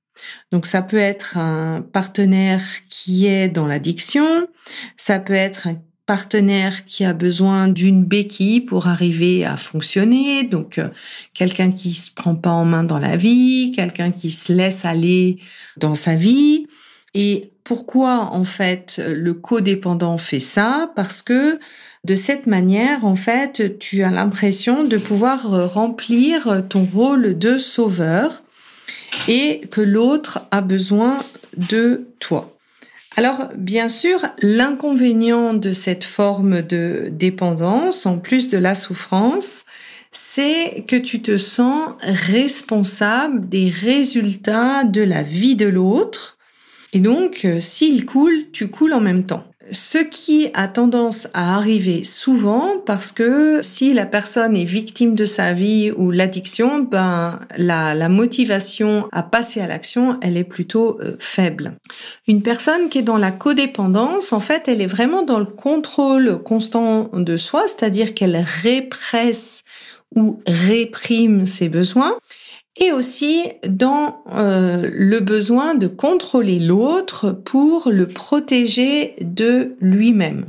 Donc 0.53 0.67
ça 0.67 0.83
peut 0.83 0.99
être 0.99 1.37
un 1.37 1.83
partenaire 1.83 2.63
qui 2.89 3.27
est 3.27 3.49
dans 3.49 3.67
l'addiction, 3.67 4.49
ça 4.97 5.19
peut 5.19 5.35
être 5.35 5.67
un 5.67 5.77
partenaire 6.09 6.87
qui 6.87 7.05
a 7.05 7.13
besoin 7.13 7.69
d'une 7.69 8.03
béquille 8.03 8.63
pour 8.63 8.87
arriver 8.87 9.45
à 9.45 9.59
fonctionner, 9.59 10.43
donc 10.43 10.79
euh, 10.79 10.89
quelqu'un 11.35 11.71
qui 11.71 11.93
se 11.93 12.11
prend 12.11 12.35
pas 12.35 12.51
en 12.51 12.65
main 12.65 12.83
dans 12.83 12.99
la 12.99 13.17
vie, 13.17 13.73
quelqu'un 13.77 14.11
qui 14.11 14.31
se 14.31 14.51
laisse 14.51 14.87
aller 14.87 15.39
dans 15.77 15.95
sa 15.95 16.15
vie. 16.15 16.67
Et 17.13 17.53
pourquoi 17.63 18.31
en 18.33 18.45
fait 18.45 19.03
le 19.07 19.35
codépendant 19.35 20.17
fait 20.17 20.41
ça? 20.41 20.91
Parce 20.97 21.21
que 21.21 21.59
de 22.05 22.15
cette 22.15 22.47
manière, 22.47 23.05
en 23.05 23.15
fait, 23.15 23.79
tu 23.79 24.03
as 24.03 24.11
l'impression 24.11 24.85
de 24.85 24.97
pouvoir 24.97 25.71
remplir 25.75 26.63
ton 26.71 26.87
rôle 26.87 27.37
de 27.37 27.59
sauveur 27.59 28.43
et 29.29 29.63
que 29.71 29.81
l'autre 29.81 30.41
a 30.51 30.61
besoin 30.61 31.19
de 31.71 32.07
toi. 32.19 32.55
Alors, 33.17 33.49
bien 33.57 33.89
sûr, 33.89 34.21
l'inconvénient 34.43 35.55
de 35.55 35.73
cette 35.73 36.05
forme 36.05 36.63
de 36.63 37.09
dépendance, 37.11 38.07
en 38.07 38.19
plus 38.19 38.49
de 38.49 38.59
la 38.59 38.75
souffrance, 38.75 39.65
c'est 40.13 40.85
que 40.87 40.97
tu 40.97 41.21
te 41.21 41.37
sens 41.37 41.95
responsable 42.01 43.49
des 43.49 43.71
résultats 43.71 44.85
de 44.85 45.03
la 45.03 45.23
vie 45.23 45.57
de 45.57 45.67
l'autre. 45.67 46.39
Et 46.93 47.01
donc, 47.01 47.45
euh, 47.45 47.61
s'il 47.61 48.07
coule, 48.07 48.47
tu 48.53 48.69
coules 48.69 48.95
en 48.95 49.01
même 49.01 49.25
temps 49.25 49.45
ce 49.73 49.99
qui 49.99 50.49
a 50.55 50.69
tendance 50.69 51.29
à 51.35 51.57
arriver 51.57 52.05
souvent 52.05 52.79
parce 52.85 53.13
que 53.13 53.61
si 53.63 53.93
la 53.95 54.07
personne 54.07 54.57
est 54.57 54.65
victime 54.65 55.15
de 55.15 55.25
sa 55.25 55.53
vie 55.53 55.91
ou 55.97 56.11
l'addiction, 56.11 56.81
ben 56.81 57.41
la, 57.57 58.09
motivation 58.09 59.09
à 59.13 59.23
passer 59.23 59.61
à 59.61 59.67
l'action, 59.67 60.19
elle 60.23 60.37
est 60.37 60.45
plutôt 60.45 60.99
euh, 61.01 61.17
faible. 61.19 61.73
Une 62.27 62.43
personne 62.43 62.89
qui 62.89 62.99
est 62.99 63.03
dans 63.03 63.17
la 63.17 63.31
codépendance, 63.31 64.33
en 64.33 64.41
fait, 64.41 64.69
elle 64.69 64.81
est 64.81 64.87
vraiment 64.87 65.23
dans 65.23 65.39
le 65.39 65.45
contrôle 65.45 66.43
constant 66.43 67.11
de 67.13 67.37
soi, 67.37 67.65
c'est-à-dire 67.67 68.15
qu'elle 68.15 68.45
répresse 68.63 69.65
ou 70.15 70.41
réprime 70.47 71.47
ses 71.47 71.69
besoins 71.69 72.17
et 72.79 72.93
aussi 72.93 73.43
dans 73.67 74.23
euh, 74.33 74.89
le 74.93 75.21
besoin 75.21 75.75
de 75.75 75.89
contrôler 75.89 76.59
l'autre 76.59 77.33
pour 77.33 77.91
le 77.91 78.07
protéger 78.07 79.15
de 79.21 79.75
lui-même. 79.81 80.47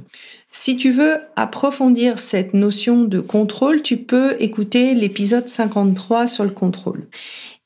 Si 0.52 0.78
tu 0.78 0.92
veux 0.92 1.18
approfondir 1.36 2.20
cette 2.20 2.54
notion 2.54 3.04
de 3.04 3.20
contrôle, 3.20 3.82
tu 3.82 3.98
peux 3.98 4.36
écouter 4.40 4.94
l'épisode 4.94 5.48
53 5.48 6.28
sur 6.28 6.44
le 6.44 6.50
contrôle. 6.52 7.08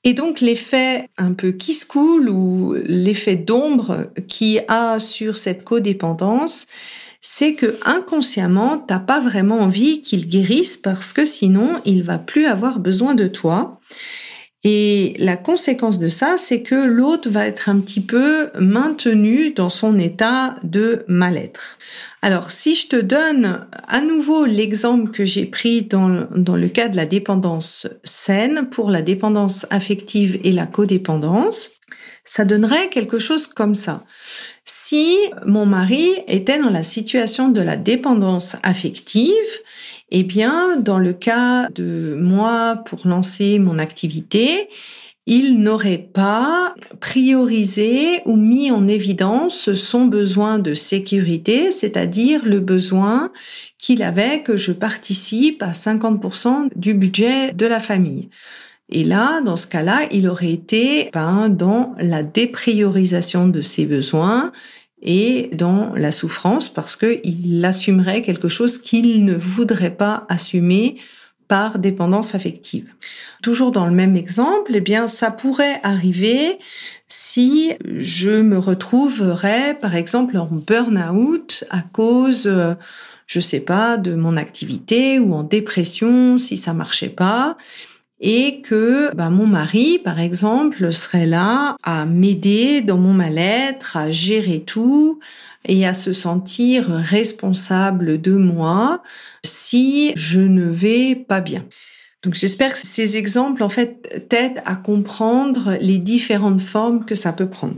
Et 0.05 0.13
donc 0.13 0.41
l'effet 0.41 1.09
un 1.17 1.33
peu 1.33 1.51
qui 1.51 1.73
se 1.73 1.85
coule 1.85 2.29
ou 2.29 2.75
l'effet 2.85 3.35
d'ombre 3.35 4.09
qui 4.27 4.59
a 4.67 4.99
sur 4.99 5.37
cette 5.37 5.63
codépendance, 5.63 6.67
c'est 7.21 7.53
que 7.53 7.77
inconsciemment, 7.85 8.77
t'as 8.77 8.99
pas 8.99 9.21
vraiment 9.21 9.59
envie 9.59 10.01
qu'il 10.01 10.27
guérisse 10.27 10.75
parce 10.75 11.13
que 11.13 11.23
sinon, 11.23 11.79
il 11.85 12.03
va 12.03 12.17
plus 12.17 12.45
avoir 12.45 12.79
besoin 12.79 13.15
de 13.15 13.27
toi. 13.27 13.79
Et 14.65 15.13
la 15.19 15.35
conséquence 15.35 15.99
de 15.99 16.07
ça, 16.07 16.35
c'est 16.37 16.61
que 16.61 16.75
l'autre 16.75 17.29
va 17.29 17.45
être 17.45 17.67
un 17.67 17.79
petit 17.79 17.99
peu 17.99 18.49
maintenu 18.57 19.51
dans 19.51 19.67
son 19.67 19.99
état 19.99 20.55
de 20.63 21.03
mal-être. 21.07 21.77
Alors, 22.21 22.49
si 22.49 22.73
je 22.75 22.87
te 22.87 22.95
donne 22.95 23.67
à 23.89 23.99
nouveau 23.99 24.45
l'exemple 24.45 25.11
que 25.11 25.25
j'ai 25.25 25.45
pris 25.45 25.81
dans, 25.81 26.27
dans 26.33 26.55
le 26.55 26.69
cas 26.69 26.87
de 26.87 26.95
la 26.95 27.05
dépendance 27.05 27.87
saine 28.05 28.69
pour 28.71 28.89
la 28.89 29.01
dépendance 29.01 29.67
affective 29.69 30.39
et 30.45 30.53
la 30.53 30.65
codépendance, 30.65 31.71
ça 32.23 32.45
donnerait 32.45 32.87
quelque 32.87 33.19
chose 33.19 33.47
comme 33.47 33.75
ça. 33.75 34.05
Si 34.63 35.17
mon 35.45 35.65
mari 35.65 36.09
était 36.29 36.59
dans 36.59 36.69
la 36.69 36.83
situation 36.83 37.49
de 37.49 37.59
la 37.59 37.75
dépendance 37.75 38.55
affective 38.63 39.33
Eh 40.15 40.21
bien, 40.21 40.77
dans 40.77 40.99
le 40.99 41.11
cas 41.11 41.69
de 41.69 42.15
moi 42.19 42.83
pour 42.85 43.07
lancer 43.07 43.57
mon 43.57 43.79
activité, 43.79 44.69
il 45.25 45.59
n'aurait 45.59 46.07
pas 46.13 46.75
priorisé 46.99 48.21
ou 48.25 48.35
mis 48.35 48.69
en 48.69 48.87
évidence 48.87 49.73
son 49.73 50.05
besoin 50.05 50.59
de 50.59 50.75
sécurité, 50.75 51.71
c'est-à-dire 51.71 52.45
le 52.45 52.59
besoin 52.59 53.31
qu'il 53.79 54.03
avait 54.03 54.43
que 54.43 54.55
je 54.55 54.71
participe 54.71 55.63
à 55.63 55.71
50% 55.71 56.69
du 56.75 56.93
budget 56.93 57.51
de 57.51 57.65
la 57.65 57.79
famille. 57.79 58.29
Et 58.89 59.03
là, 59.03 59.41
dans 59.41 59.57
ce 59.57 59.65
cas-là, 59.65 60.01
il 60.11 60.27
aurait 60.27 60.51
été 60.51 61.09
ben, 61.11 61.49
dans 61.49 61.95
la 61.97 62.21
dépriorisation 62.21 63.47
de 63.47 63.61
ses 63.61 63.85
besoins 63.85 64.51
et 65.03 65.49
dans 65.53 65.93
la 65.95 66.11
souffrance 66.11 66.69
parce 66.69 66.95
qu'il 66.95 67.63
assumerait 67.63 68.21
quelque 68.21 68.47
chose 68.47 68.77
qu'il 68.77 69.25
ne 69.25 69.35
voudrait 69.35 69.95
pas 69.95 70.25
assumer 70.29 70.97
par 71.47 71.77
dépendance 71.77 72.35
affective. 72.35 72.87
Toujours 73.43 73.71
dans 73.71 73.85
le 73.85 73.91
même 73.91 74.15
exemple, 74.15 74.71
eh 74.73 74.79
bien, 74.79 75.09
ça 75.09 75.29
pourrait 75.29 75.79
arriver 75.83 76.57
si 77.09 77.73
je 77.83 78.41
me 78.41 78.57
retrouverais, 78.57 79.77
par 79.79 79.93
exemple, 79.95 80.37
en 80.37 80.45
burn-out 80.45 81.65
à 81.69 81.81
cause, 81.81 82.51
je 83.27 83.39
sais 83.39 83.59
pas, 83.59 83.97
de 83.97 84.15
mon 84.15 84.37
activité 84.37 85.19
ou 85.19 85.33
en 85.33 85.43
dépression 85.43 86.39
si 86.39 86.55
ça 86.55 86.73
marchait 86.73 87.09
pas 87.09 87.57
et 88.19 88.61
que 88.61 89.13
bah, 89.15 89.29
mon 89.29 89.47
mari, 89.47 89.99
par 90.03 90.19
exemple, 90.19 90.93
serait 90.93 91.25
là 91.25 91.75
à 91.83 92.05
m'aider 92.05 92.81
dans 92.81 92.97
mon 92.97 93.13
mal-être, 93.13 93.97
à 93.97 94.11
gérer 94.11 94.61
tout 94.61 95.19
et 95.65 95.85
à 95.85 95.93
se 95.93 96.13
sentir 96.13 96.87
responsable 96.89 98.19
de 98.21 98.35
moi 98.35 99.01
si 99.43 100.13
je 100.15 100.39
ne 100.39 100.65
vais 100.65 101.15
pas 101.15 101.41
bien. 101.41 101.65
Donc 102.23 102.35
j'espère 102.35 102.73
que 102.73 102.79
ces 102.79 103.17
exemples 103.17 103.63
en 103.63 103.69
fait 103.69 104.27
t'aident 104.29 104.61
à 104.65 104.75
comprendre 104.75 105.77
les 105.81 105.97
différentes 105.97 106.61
formes 106.61 107.05
que 107.05 107.15
ça 107.15 107.33
peut 107.33 107.49
prendre. 107.49 107.75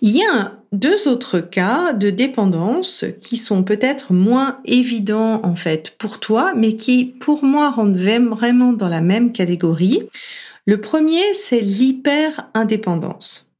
Il 0.00 0.10
y 0.10 0.22
a 0.22 0.52
deux 0.72 1.06
autres 1.08 1.38
cas 1.38 1.92
de 1.92 2.10
dépendance 2.10 3.04
qui 3.20 3.36
sont 3.36 3.62
peut-être 3.62 4.12
moins 4.12 4.58
évidents 4.64 5.40
en 5.44 5.54
fait 5.54 5.94
pour 5.98 6.18
toi, 6.20 6.52
mais 6.56 6.76
qui 6.76 7.04
pour 7.04 7.44
moi 7.44 7.70
rendent 7.70 7.96
vraiment 7.96 8.72
dans 8.72 8.88
la 8.88 9.00
même 9.00 9.32
catégorie. 9.32 10.08
Le 10.66 10.80
premier, 10.80 11.34
c'est 11.34 11.60
l'hyper-indépendance. 11.60 13.52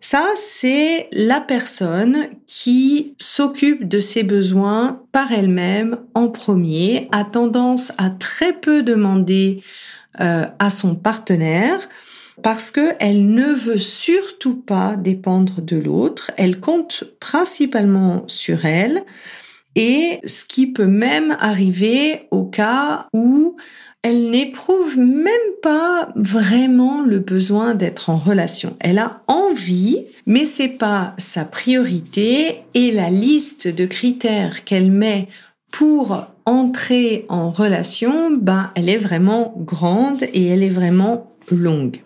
Ça, 0.00 0.24
c'est 0.36 1.08
la 1.12 1.40
personne 1.40 2.28
qui 2.46 3.14
s'occupe 3.18 3.88
de 3.88 3.98
ses 3.98 4.22
besoins 4.22 5.02
par 5.10 5.32
elle-même 5.32 5.98
en 6.14 6.28
premier, 6.28 7.08
a 7.10 7.24
tendance 7.24 7.92
à 7.98 8.10
très 8.10 8.52
peu 8.52 8.82
demander 8.82 9.62
euh, 10.20 10.46
à 10.58 10.70
son 10.70 10.94
partenaire, 10.94 11.88
parce 12.42 12.70
qu'elle 12.70 13.30
ne 13.30 13.52
veut 13.52 13.78
surtout 13.78 14.56
pas 14.56 14.96
dépendre 14.96 15.62
de 15.62 15.76
l'autre, 15.76 16.32
elle 16.36 16.60
compte 16.60 17.04
principalement 17.20 18.24
sur 18.26 18.64
elle, 18.64 19.04
et 19.74 20.20
ce 20.24 20.44
qui 20.44 20.66
peut 20.66 20.86
même 20.86 21.36
arriver 21.38 22.22
au 22.30 22.44
cas 22.44 23.06
où 23.12 23.56
elle 24.02 24.30
n'éprouve 24.30 24.96
même 24.98 25.32
pas 25.62 26.12
vraiment 26.14 27.02
le 27.02 27.18
besoin 27.18 27.74
d'être 27.74 28.08
en 28.08 28.18
relation. 28.18 28.76
Elle 28.80 28.98
a 28.98 29.22
envie, 29.26 30.06
mais 30.26 30.46
c'est 30.46 30.68
pas 30.68 31.14
sa 31.18 31.44
priorité 31.44 32.62
et 32.74 32.90
la 32.92 33.10
liste 33.10 33.66
de 33.66 33.84
critères 33.84 34.64
qu'elle 34.64 34.92
met 34.92 35.28
pour 35.72 36.24
entrer 36.46 37.26
en 37.28 37.50
relation, 37.50 38.30
ben, 38.30 38.70
elle 38.76 38.88
est 38.88 38.96
vraiment 38.96 39.54
grande 39.58 40.22
et 40.22 40.46
elle 40.46 40.62
est 40.62 40.70
vraiment 40.70 41.36
longue. 41.50 42.05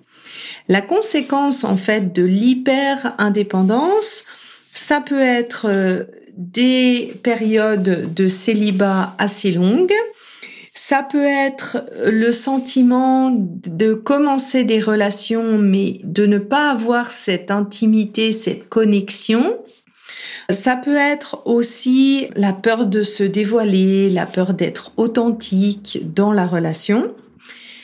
La 0.71 0.81
conséquence 0.83 1.65
en 1.65 1.77
fait 1.77 2.12
de 2.12 2.23
l'hyper-indépendance, 2.23 4.25
ça 4.73 5.00
peut 5.00 5.21
être 5.21 5.67
euh, 5.69 6.04
des 6.37 7.19
périodes 7.25 8.15
de 8.15 8.28
célibat 8.28 9.17
assez 9.19 9.50
longues, 9.50 9.93
ça 10.73 11.02
peut 11.02 11.26
être 11.26 11.85
le 12.06 12.30
sentiment 12.30 13.33
de 13.33 13.95
commencer 13.95 14.63
des 14.63 14.78
relations 14.78 15.59
mais 15.59 16.00
de 16.04 16.25
ne 16.25 16.39
pas 16.39 16.71
avoir 16.71 17.11
cette 17.11 17.50
intimité, 17.50 18.30
cette 18.30 18.69
connexion. 18.69 19.59
Ça 20.50 20.76
peut 20.76 20.97
être 20.97 21.43
aussi 21.47 22.28
la 22.37 22.52
peur 22.52 22.87
de 22.87 23.02
se 23.02 23.25
dévoiler, 23.25 24.09
la 24.09 24.25
peur 24.25 24.54
d'être 24.54 24.93
authentique 24.97 25.99
dans 26.15 26.33
la 26.33 26.47
relation. 26.47 27.13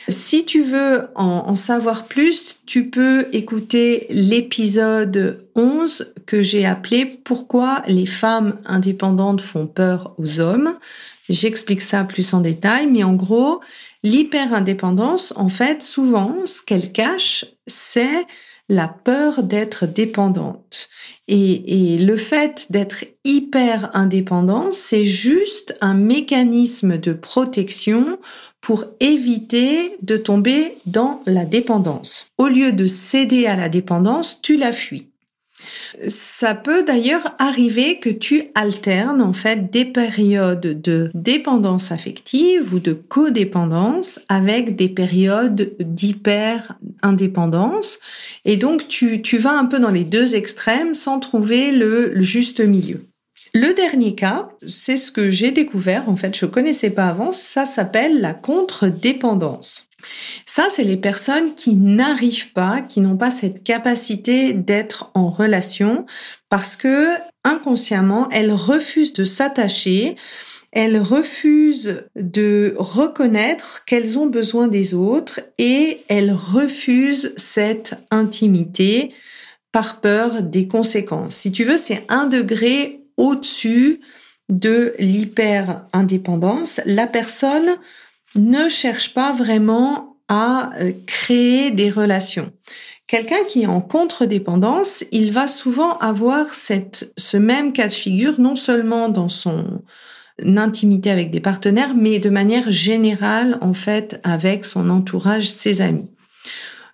Si 0.09 0.45
tu 0.45 0.63
veux 0.63 1.09
en, 1.15 1.53
savoir 1.55 2.05
plus, 2.05 2.61
tu 2.65 2.89
peux 2.89 3.25
écouter 3.33 4.07
l'épisode 4.09 5.45
11 5.55 6.13
que 6.25 6.41
j'ai 6.41 6.65
appelé 6.65 7.05
Pourquoi 7.25 7.83
les 7.87 8.05
femmes 8.05 8.57
indépendantes 8.65 9.41
font 9.41 9.67
peur 9.67 10.13
aux 10.17 10.39
hommes. 10.39 10.77
J'explique 11.29 11.81
ça 11.81 12.05
plus 12.05 12.33
en 12.33 12.39
détail, 12.39 12.87
mais 12.87 13.03
en 13.03 13.15
gros, 13.15 13.59
l'hyper-indépendance, 14.03 15.33
en 15.35 15.49
fait, 15.49 15.83
souvent, 15.83 16.37
ce 16.45 16.61
qu'elle 16.61 16.93
cache, 16.93 17.43
c'est 17.65 18.25
la 18.69 18.87
peur 18.87 19.43
d'être 19.43 19.85
dépendante. 19.85 20.89
Et, 21.27 21.97
le 21.97 22.17
fait 22.17 22.67
d'être 22.69 23.05
hyper 23.23 23.95
indépendant, 23.95 24.71
c'est 24.71 25.05
juste 25.05 25.77
un 25.81 25.93
mécanisme 25.93 26.97
de 26.97 27.13
protection 27.13 28.19
pour 28.61 28.85
éviter 28.99 29.97
de 30.01 30.17
tomber 30.17 30.77
dans 30.85 31.21
la 31.25 31.45
dépendance. 31.45 32.27
Au 32.37 32.47
lieu 32.47 32.71
de 32.73 32.87
céder 32.87 33.45
à 33.45 33.55
la 33.55 33.69
dépendance, 33.69 34.41
tu 34.41 34.57
la 34.57 34.73
fuis. 34.73 35.09
Ça 36.07 36.55
peut 36.55 36.83
d'ailleurs 36.83 37.35
arriver 37.39 37.99
que 37.99 38.09
tu 38.09 38.45
alternes 38.55 39.21
en 39.21 39.33
fait 39.33 39.69
des 39.71 39.85
périodes 39.85 40.81
de 40.81 41.11
dépendance 41.13 41.91
affective 41.91 42.73
ou 42.73 42.79
de 42.79 42.93
codépendance 42.93 44.19
avec 44.29 44.75
des 44.75 44.89
périodes 44.89 45.75
d'hyper-indépendance. 45.79 47.99
Et 48.45 48.57
donc 48.57 48.87
tu, 48.87 49.21
tu 49.21 49.37
vas 49.37 49.57
un 49.57 49.65
peu 49.65 49.79
dans 49.79 49.91
les 49.91 50.03
deux 50.03 50.35
extrêmes 50.35 50.93
sans 50.93 51.19
trouver 51.19 51.71
le, 51.71 52.11
le 52.13 52.23
juste 52.23 52.59
milieu. 52.59 53.05
Le 53.53 53.73
dernier 53.73 54.13
cas, 54.13 54.49
c'est 54.67 54.97
ce 54.97 55.11
que 55.11 55.29
j'ai 55.29 55.51
découvert, 55.51 56.09
en 56.09 56.15
fait, 56.15 56.37
je 56.37 56.45
connaissais 56.45 56.89
pas 56.89 57.07
avant, 57.07 57.31
ça 57.31 57.65
s'appelle 57.65 58.21
la 58.21 58.33
contre-dépendance. 58.33 59.86
Ça, 60.45 60.67
c'est 60.69 60.83
les 60.83 60.97
personnes 60.97 61.55
qui 61.55 61.75
n'arrivent 61.75 62.51
pas, 62.53 62.81
qui 62.81 63.01
n'ont 63.01 63.17
pas 63.17 63.31
cette 63.31 63.63
capacité 63.63 64.53
d'être 64.53 65.11
en 65.13 65.29
relation 65.29 66.05
parce 66.49 66.75
que 66.75 67.07
inconsciemment, 67.43 68.29
elles 68.29 68.51
refusent 68.51 69.13
de 69.13 69.25
s'attacher, 69.25 70.15
elles 70.71 70.99
refusent 70.99 72.05
de 72.15 72.75
reconnaître 72.77 73.83
qu'elles 73.85 74.19
ont 74.19 74.27
besoin 74.27 74.67
des 74.67 74.93
autres 74.93 75.41
et 75.57 76.03
elles 76.07 76.33
refusent 76.33 77.33
cette 77.37 77.95
intimité 78.11 79.13
par 79.71 80.01
peur 80.01 80.43
des 80.43 80.67
conséquences. 80.67 81.35
Si 81.35 81.51
tu 81.51 81.63
veux, 81.63 81.77
c'est 81.77 82.05
un 82.09 82.27
degré 82.27 83.01
au-dessus 83.15 84.01
de 84.49 84.93
l'hyper-indépendance. 84.99 86.81
La 86.85 87.07
personne 87.07 87.77
ne 88.37 88.67
cherche 88.69 89.13
pas 89.13 89.33
vraiment 89.33 90.17
à 90.29 90.71
euh, 90.79 90.91
créer 91.05 91.71
des 91.71 91.89
relations. 91.89 92.51
Quelqu'un 93.07 93.43
qui 93.47 93.63
est 93.63 93.67
en 93.67 93.79
contre-dépendance, 93.79 95.05
il 95.11 95.31
va 95.31 95.47
souvent 95.47 95.97
avoir 95.99 96.53
cette, 96.53 97.13
ce 97.17 97.37
même 97.37 97.71
cas 97.71 97.87
de 97.87 97.93
figure, 97.93 98.39
non 98.39 98.57
seulement 98.57 99.07
dans 99.07 99.29
son 99.29 99.81
intimité 100.45 101.09
avec 101.09 101.31
des 101.31 101.39
partenaires, 101.39 101.95
mais 101.95 102.19
de 102.19 102.29
manière 102.29 102.71
générale, 102.71 103.57
en 103.61 103.73
fait, 103.73 104.19
avec 104.23 104.65
son 104.65 104.89
entourage, 104.89 105.49
ses 105.49 105.81
amis. 105.81 106.11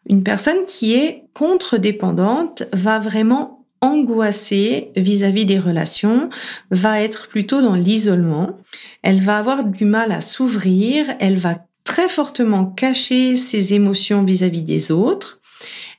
Une 0.07 0.23
personne 0.23 0.65
qui 0.67 0.93
est 0.93 1.25
contre-dépendante 1.33 2.63
va 2.73 2.99
vraiment 2.99 3.62
angoissée 3.83 4.91
vis-à-vis 4.95 5.45
des 5.45 5.59
relations, 5.59 6.29
va 6.71 7.01
être 7.01 7.27
plutôt 7.27 7.61
dans 7.61 7.75
l'isolement. 7.75 8.57
Elle 9.01 9.21
va 9.21 9.37
avoir 9.37 9.65
du 9.65 9.83
mal 9.83 10.13
à 10.13 10.21
s'ouvrir, 10.21 11.05
elle 11.19 11.37
va 11.37 11.57
très 11.83 12.07
fortement 12.07 12.65
cacher 12.65 13.35
ses 13.35 13.73
émotions 13.73 14.23
vis-à-vis 14.23 14.63
des 14.63 14.91
autres. 14.91 15.41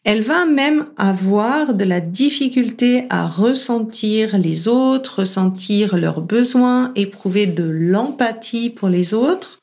Elle 0.02 0.22
va 0.22 0.46
même 0.46 0.86
avoir 0.96 1.74
de 1.74 1.84
la 1.84 2.00
difficulté 2.00 3.04
à 3.10 3.26
ressentir 3.26 4.38
les 4.38 4.66
autres, 4.66 5.20
ressentir 5.20 5.96
leurs 5.96 6.22
besoins, 6.22 6.90
éprouver 6.96 7.46
de 7.46 7.64
l'empathie 7.64 8.70
pour 8.70 8.88
les 8.88 9.12
autres. 9.12 9.60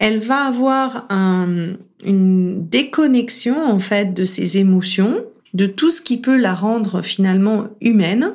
Elle 0.00 0.18
va 0.18 0.46
avoir 0.46 1.06
une 1.10 2.68
déconnexion 2.68 3.64
en 3.64 3.78
fait 3.78 4.12
de 4.12 4.24
ses 4.24 4.58
émotions 4.58 5.24
de 5.54 5.66
tout 5.66 5.90
ce 5.90 6.00
qui 6.00 6.20
peut 6.20 6.36
la 6.36 6.54
rendre 6.54 7.02
finalement 7.02 7.68
humaine. 7.80 8.32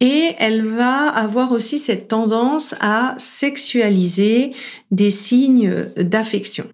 et 0.00 0.34
elle 0.38 0.66
va 0.66 1.08
avoir 1.08 1.52
aussi 1.52 1.78
cette 1.78 2.08
tendance 2.08 2.74
à 2.80 3.14
sexualiser 3.16 4.52
des 4.90 5.10
signes 5.10 5.86
d'affection. 5.96 6.66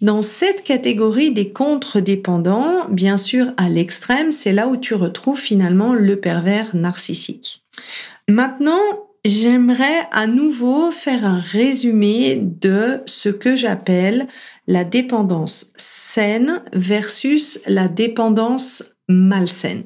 Dans 0.00 0.22
cette 0.22 0.64
catégorie 0.64 1.30
des 1.30 1.52
contre-dépendants, 1.52 2.88
bien 2.88 3.16
sûr, 3.16 3.52
à 3.56 3.68
l'extrême, 3.68 4.32
c'est 4.32 4.52
là 4.52 4.66
où 4.66 4.76
tu 4.76 4.94
retrouves 4.94 5.38
finalement 5.38 5.92
le 5.92 6.18
pervers 6.18 6.74
narcissique. 6.74 7.62
Maintenant, 8.28 8.80
j'aimerais 9.24 10.06
à 10.10 10.26
nouveau 10.26 10.90
faire 10.90 11.24
un 11.26 11.38
résumé 11.38 12.36
de 12.36 13.00
ce 13.06 13.28
que 13.28 13.56
j'appelle 13.56 14.26
la 14.66 14.84
dépendance 14.84 15.72
saine 15.76 16.62
versus 16.72 17.60
la 17.66 17.88
dépendance 17.88 18.84
malsaine. 19.08 19.84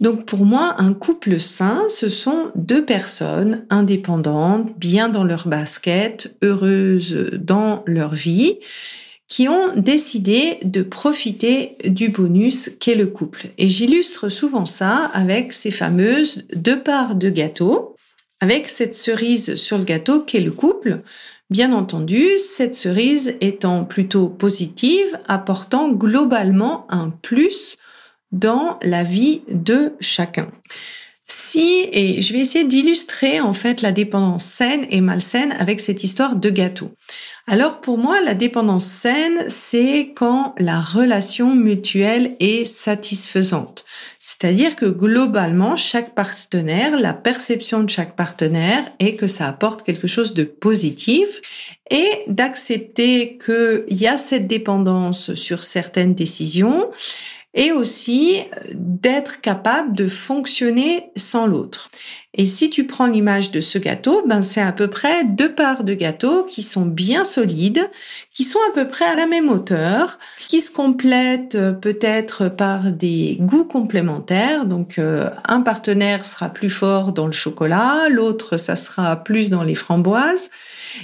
Donc 0.00 0.26
pour 0.26 0.44
moi, 0.44 0.74
un 0.78 0.94
couple 0.94 1.38
sain, 1.38 1.84
ce 1.88 2.08
sont 2.08 2.50
deux 2.56 2.84
personnes 2.84 3.66
indépendantes, 3.70 4.76
bien 4.76 5.08
dans 5.08 5.22
leur 5.22 5.46
basket, 5.46 6.36
heureuses 6.42 7.30
dans 7.34 7.84
leur 7.86 8.12
vie, 8.12 8.58
qui 9.28 9.48
ont 9.48 9.74
décidé 9.76 10.58
de 10.64 10.82
profiter 10.82 11.78
du 11.84 12.08
bonus 12.08 12.68
qu'est 12.80 12.96
le 12.96 13.06
couple. 13.06 13.50
Et 13.58 13.68
j'illustre 13.68 14.28
souvent 14.28 14.66
ça 14.66 15.10
avec 15.14 15.52
ces 15.52 15.70
fameuses 15.70 16.46
deux 16.54 16.82
parts 16.82 17.14
de 17.14 17.30
gâteau, 17.30 17.91
avec 18.42 18.68
cette 18.68 18.94
cerise 18.94 19.54
sur 19.54 19.78
le 19.78 19.84
gâteau 19.84 20.18
qu'est 20.18 20.40
le 20.40 20.50
couple. 20.50 21.02
Bien 21.48 21.72
entendu, 21.72 22.40
cette 22.40 22.74
cerise 22.74 23.36
étant 23.40 23.84
plutôt 23.84 24.26
positive, 24.26 25.16
apportant 25.28 25.92
globalement 25.92 26.84
un 26.90 27.10
plus 27.10 27.78
dans 28.32 28.80
la 28.82 29.04
vie 29.04 29.42
de 29.48 29.92
chacun. 30.00 30.50
Si, 31.28 31.88
et 31.92 32.20
je 32.20 32.32
vais 32.32 32.40
essayer 32.40 32.64
d'illustrer 32.64 33.40
en 33.40 33.54
fait 33.54 33.80
la 33.80 33.92
dépendance 33.92 34.44
saine 34.44 34.86
et 34.90 35.00
malsaine 35.00 35.54
avec 35.60 35.78
cette 35.78 36.02
histoire 36.02 36.34
de 36.34 36.50
gâteau. 36.50 36.90
Alors 37.46 37.80
pour 37.80 37.96
moi, 37.96 38.20
la 38.22 38.34
dépendance 38.34 38.86
saine, 38.86 39.44
c'est 39.48 40.12
quand 40.16 40.54
la 40.58 40.80
relation 40.80 41.54
mutuelle 41.54 42.36
est 42.40 42.64
satisfaisante. 42.64 43.84
C'est-à-dire 44.24 44.76
que 44.76 44.86
globalement, 44.86 45.74
chaque 45.74 46.14
partenaire, 46.14 46.96
la 46.96 47.12
perception 47.12 47.82
de 47.82 47.90
chaque 47.90 48.14
partenaire 48.14 48.84
est 49.00 49.16
que 49.16 49.26
ça 49.26 49.48
apporte 49.48 49.82
quelque 49.82 50.06
chose 50.06 50.32
de 50.32 50.44
positif 50.44 51.40
et 51.90 52.08
d'accepter 52.28 53.36
qu'il 53.36 53.84
y 53.90 54.06
a 54.06 54.18
cette 54.18 54.46
dépendance 54.46 55.34
sur 55.34 55.64
certaines 55.64 56.14
décisions 56.14 56.88
et 57.54 57.72
aussi 57.72 58.38
d'être 58.72 59.40
capable 59.40 59.94
de 59.94 60.08
fonctionner 60.08 61.10
sans 61.16 61.46
l'autre. 61.46 61.90
Et 62.34 62.46
si 62.46 62.70
tu 62.70 62.86
prends 62.86 63.06
l'image 63.06 63.50
de 63.50 63.60
ce 63.60 63.76
gâteau, 63.76 64.22
ben 64.26 64.42
c'est 64.42 64.62
à 64.62 64.72
peu 64.72 64.88
près 64.88 65.24
deux 65.24 65.54
parts 65.54 65.84
de 65.84 65.92
gâteau 65.92 66.44
qui 66.44 66.62
sont 66.62 66.86
bien 66.86 67.24
solides, 67.24 67.90
qui 68.32 68.44
sont 68.44 68.58
à 68.70 68.72
peu 68.72 68.88
près 68.88 69.04
à 69.04 69.14
la 69.14 69.26
même 69.26 69.50
hauteur, 69.50 70.18
qui 70.48 70.62
se 70.62 70.70
complètent 70.70 71.56
euh, 71.56 71.72
peut-être 71.72 72.48
par 72.48 72.90
des 72.90 73.36
goûts 73.40 73.66
complémentaires. 73.66 74.64
Donc 74.64 74.98
euh, 74.98 75.28
un 75.46 75.60
partenaire 75.60 76.24
sera 76.24 76.48
plus 76.48 76.70
fort 76.70 77.12
dans 77.12 77.26
le 77.26 77.32
chocolat, 77.32 78.08
l'autre 78.08 78.56
ça 78.56 78.76
sera 78.76 79.16
plus 79.16 79.50
dans 79.50 79.62
les 79.62 79.74
framboises, 79.74 80.50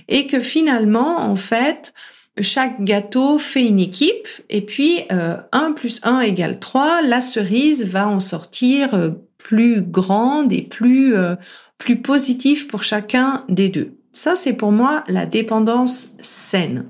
et 0.09 0.27
que 0.27 0.41
finalement 0.41 1.19
en 1.19 1.37
fait 1.37 1.93
chaque 2.40 2.83
gâteau 2.83 3.38
fait 3.38 3.66
une 3.66 3.81
équipe 3.81 4.29
et 4.48 4.61
puis 4.61 5.01
euh, 5.12 5.37
1 5.53 5.72
plus 5.72 6.01
1 6.03 6.20
égale 6.20 6.59
3, 6.59 7.03
la 7.03 7.20
cerise 7.20 7.87
va 7.87 8.09
en 8.09 8.20
sortir 8.20 8.94
euh, 8.94 9.11
plus 9.38 9.83
grande 9.83 10.53
et 10.53 10.62
plus, 10.62 11.16
euh, 11.16 11.37
plus 11.79 12.01
positive 12.03 12.66
pour 12.66 12.83
chacun 12.83 13.44
des 13.48 13.68
deux. 13.68 13.94
Ça, 14.12 14.37
c'est 14.37 14.55
pour 14.55 14.72
moi 14.72 15.05
la 15.07 15.27
dépendance 15.27 16.11
saine. 16.20 16.87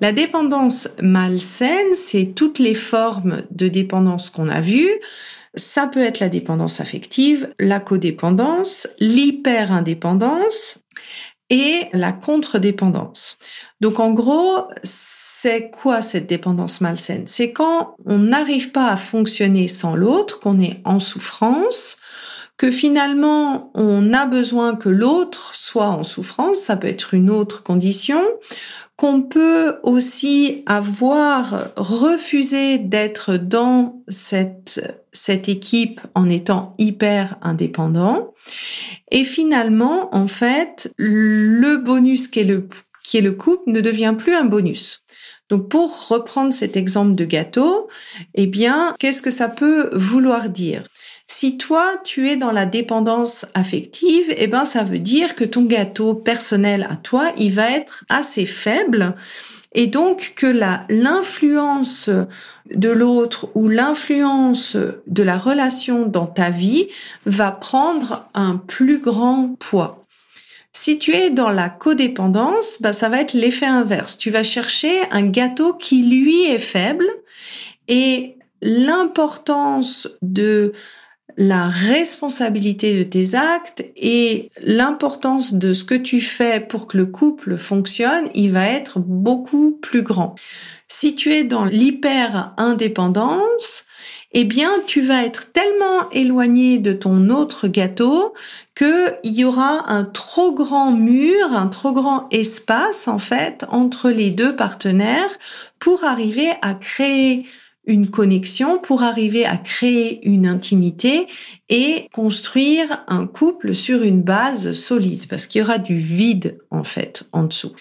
La 0.00 0.12
dépendance 0.12 0.88
malsaine, 1.02 1.94
c'est 1.94 2.34
toutes 2.36 2.58
les 2.58 2.74
formes 2.74 3.42
de 3.50 3.68
dépendance 3.68 4.30
qu'on 4.30 4.48
a 4.48 4.60
vues. 4.60 5.00
Ça 5.54 5.88
peut 5.88 6.02
être 6.02 6.20
la 6.20 6.28
dépendance 6.28 6.80
affective, 6.80 7.52
la 7.58 7.80
codépendance, 7.80 8.86
l'hyper-indépendance 9.00 10.84
et 11.50 11.86
la 11.92 12.12
contre-dépendance. 12.12 13.38
Donc 13.80 14.00
en 14.00 14.12
gros, 14.12 14.68
c'est 14.82 15.70
quoi 15.70 16.02
cette 16.02 16.26
dépendance 16.26 16.80
malsaine? 16.80 17.26
C'est 17.26 17.52
quand 17.52 17.94
on 18.04 18.18
n'arrive 18.18 18.72
pas 18.72 18.88
à 18.88 18.96
fonctionner 18.96 19.68
sans 19.68 19.94
l'autre, 19.94 20.40
qu'on 20.40 20.58
est 20.58 20.80
en 20.84 20.98
souffrance, 20.98 21.98
que 22.56 22.70
finalement 22.72 23.70
on 23.74 24.12
a 24.12 24.26
besoin 24.26 24.74
que 24.74 24.88
l'autre 24.88 25.54
soit 25.54 25.88
en 25.88 26.02
souffrance, 26.02 26.58
ça 26.58 26.76
peut 26.76 26.88
être 26.88 27.14
une 27.14 27.30
autre 27.30 27.62
condition, 27.62 28.20
qu'on 28.96 29.22
peut 29.22 29.76
aussi 29.84 30.64
avoir 30.66 31.68
refusé 31.76 32.78
d'être 32.78 33.36
dans 33.36 34.02
cette, 34.08 35.04
cette 35.12 35.48
équipe 35.48 36.00
en 36.16 36.28
étant 36.28 36.74
hyper 36.78 37.36
indépendant. 37.40 38.34
Et 39.12 39.22
finalement, 39.22 40.12
en 40.12 40.26
fait, 40.26 40.92
le 40.96 41.76
bonus 41.76 42.26
qui 42.26 42.40
est 42.40 42.44
le 42.44 42.68
qui 43.08 43.16
est 43.16 43.22
le 43.22 43.32
couple, 43.32 43.70
ne 43.70 43.80
devient 43.80 44.14
plus 44.16 44.34
un 44.34 44.44
bonus. 44.44 45.02
Donc 45.48 45.70
pour 45.70 46.08
reprendre 46.08 46.52
cet 46.52 46.76
exemple 46.76 47.14
de 47.14 47.24
gâteau, 47.24 47.88
eh 48.34 48.46
bien, 48.46 48.94
qu'est-ce 48.98 49.22
que 49.22 49.30
ça 49.30 49.48
peut 49.48 49.88
vouloir 49.94 50.50
dire? 50.50 50.82
Si 51.26 51.56
toi, 51.56 51.86
tu 52.04 52.28
es 52.28 52.36
dans 52.36 52.52
la 52.52 52.66
dépendance 52.66 53.46
affective, 53.54 54.26
eh 54.36 54.46
ben 54.46 54.66
ça 54.66 54.84
veut 54.84 54.98
dire 54.98 55.36
que 55.36 55.44
ton 55.44 55.62
gâteau 55.62 56.12
personnel 56.12 56.86
à 56.90 56.96
toi, 56.96 57.32
il 57.38 57.54
va 57.54 57.70
être 57.70 58.04
assez 58.10 58.44
faible 58.44 59.14
et 59.72 59.86
donc 59.86 60.34
que 60.36 60.46
l'influence 60.90 62.10
de 62.74 62.90
l'autre 62.90 63.48
ou 63.54 63.68
l'influence 63.68 64.76
de 65.06 65.22
la 65.22 65.38
relation 65.38 66.04
dans 66.04 66.26
ta 66.26 66.50
vie 66.50 66.88
va 67.24 67.52
prendre 67.52 68.28
un 68.34 68.56
plus 68.56 68.98
grand 68.98 69.56
poids. 69.58 70.04
Si 70.72 70.98
tu 70.98 71.12
es 71.12 71.30
dans 71.30 71.50
la 71.50 71.68
codépendance, 71.68 72.78
bah, 72.80 72.92
ça 72.92 73.08
va 73.08 73.20
être 73.20 73.34
l'effet 73.34 73.66
inverse. 73.66 74.18
Tu 74.18 74.30
vas 74.30 74.42
chercher 74.42 75.00
un 75.10 75.26
gâteau 75.26 75.74
qui 75.74 76.02
lui 76.02 76.44
est 76.44 76.58
faible 76.58 77.06
et 77.88 78.36
l'importance 78.62 80.08
de 80.22 80.72
la 81.36 81.68
responsabilité 81.68 82.98
de 82.98 83.04
tes 83.04 83.36
actes 83.36 83.84
et 83.96 84.50
l'importance 84.60 85.54
de 85.54 85.72
ce 85.72 85.84
que 85.84 85.94
tu 85.94 86.20
fais 86.20 86.58
pour 86.58 86.88
que 86.88 86.96
le 86.96 87.06
couple 87.06 87.56
fonctionne, 87.56 88.28
il 88.34 88.50
va 88.50 88.66
être 88.66 88.98
beaucoup 88.98 89.78
plus 89.80 90.02
grand. 90.02 90.34
Si 90.88 91.14
tu 91.14 91.32
es 91.32 91.44
dans 91.44 91.64
l'hyper-indépendance, 91.64 93.86
eh 94.32 94.44
bien, 94.44 94.70
tu 94.86 95.00
vas 95.00 95.24
être 95.24 95.52
tellement 95.52 96.10
éloigné 96.10 96.78
de 96.78 96.92
ton 96.92 97.30
autre 97.30 97.68
gâteau 97.68 98.34
qu'il 98.78 99.18
y 99.24 99.44
aura 99.44 99.90
un 99.90 100.04
trop 100.04 100.52
grand 100.52 100.92
mur, 100.92 101.52
un 101.52 101.66
trop 101.66 101.90
grand 101.90 102.28
espace, 102.30 103.08
en 103.08 103.18
fait, 103.18 103.66
entre 103.70 104.08
les 104.08 104.30
deux 104.30 104.54
partenaires 104.54 105.36
pour 105.80 106.04
arriver 106.04 106.52
à 106.62 106.74
créer 106.74 107.46
une 107.86 108.08
connexion, 108.10 108.78
pour 108.78 109.02
arriver 109.02 109.44
à 109.46 109.56
créer 109.56 110.24
une 110.28 110.46
intimité 110.46 111.26
et 111.68 112.06
construire 112.12 113.02
un 113.08 113.26
couple 113.26 113.74
sur 113.74 114.02
une 114.02 114.22
base 114.22 114.72
solide, 114.74 115.26
parce 115.28 115.46
qu'il 115.46 115.60
y 115.60 115.64
aura 115.64 115.78
du 115.78 115.96
vide, 115.96 116.58
en 116.70 116.84
fait, 116.84 117.24
en 117.32 117.44
dessous. 117.44 117.72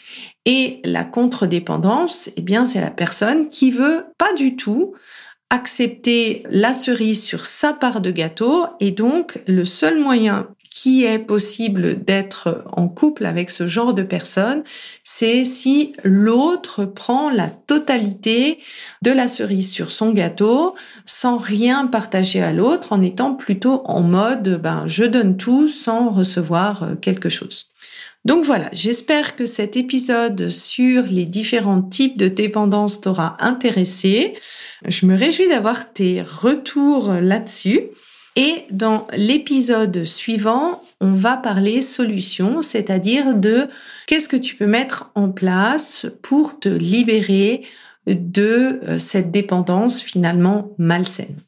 Et 0.45 0.79
la 0.83 1.03
contre-dépendance, 1.03 2.31
eh 2.37 2.41
bien, 2.41 2.65
c'est 2.65 2.81
la 2.81 2.89
personne 2.89 3.49
qui 3.49 3.69
veut 3.69 4.05
pas 4.17 4.33
du 4.33 4.55
tout 4.55 4.95
accepter 5.49 6.43
la 6.49 6.73
cerise 6.73 7.23
sur 7.23 7.45
sa 7.45 7.73
part 7.73 8.01
de 8.01 8.11
gâteau 8.11 8.65
et 8.79 8.91
donc 8.91 9.39
le 9.47 9.63
seul 9.63 9.99
moyen 9.99 10.47
qui 10.77 11.03
est 11.05 11.17
possible 11.17 12.05
d'être 12.05 12.63
en 12.71 12.87
couple 12.87 13.25
avec 13.25 13.49
ce 13.49 13.65
genre 13.65 13.95
de 13.95 14.03
personne, 14.03 14.63
c'est 15.03 15.43
si 15.43 15.93
l'autre 16.03 16.85
prend 16.85 17.31
la 17.31 17.49
totalité 17.49 18.59
de 19.01 19.09
la 19.09 19.27
cerise 19.27 19.71
sur 19.71 19.89
son 19.89 20.11
gâteau 20.11 20.75
sans 21.03 21.39
rien 21.39 21.87
partager 21.87 22.43
à 22.43 22.53
l'autre 22.53 22.93
en 22.93 23.01
étant 23.01 23.33
plutôt 23.33 23.81
en 23.85 24.03
mode 24.03 24.61
ben 24.61 24.83
je 24.85 25.03
donne 25.03 25.35
tout 25.35 25.67
sans 25.67 26.09
recevoir 26.09 26.83
euh, 26.83 26.93
quelque 26.93 27.27
chose. 27.27 27.71
Donc 28.23 28.43
voilà, 28.45 28.69
j'espère 28.71 29.35
que 29.35 29.47
cet 29.47 29.77
épisode 29.77 30.49
sur 30.51 31.05
les 31.05 31.25
différents 31.25 31.81
types 31.81 32.19
de 32.19 32.27
dépendance 32.27 33.01
t'aura 33.01 33.35
intéressé. 33.39 34.35
Je 34.85 35.07
me 35.07 35.17
réjouis 35.17 35.47
d'avoir 35.47 35.91
tes 35.91 36.21
retours 36.21 37.13
là-dessus. 37.13 37.89
Et 38.37 38.65
dans 38.69 39.07
l'épisode 39.13 40.03
suivant, 40.05 40.79
on 41.01 41.13
va 41.13 41.37
parler 41.37 41.81
solutions, 41.81 42.61
c'est-à-dire 42.61 43.33
de 43.33 43.67
qu'est-ce 44.05 44.29
que 44.29 44.37
tu 44.37 44.55
peux 44.55 44.67
mettre 44.67 45.09
en 45.15 45.29
place 45.29 46.05
pour 46.21 46.59
te 46.59 46.69
libérer 46.69 47.63
de 48.05 48.79
euh, 48.83 48.99
cette 48.99 49.31
dépendance 49.31 50.03
finalement 50.03 50.69
malsaine. 50.77 51.41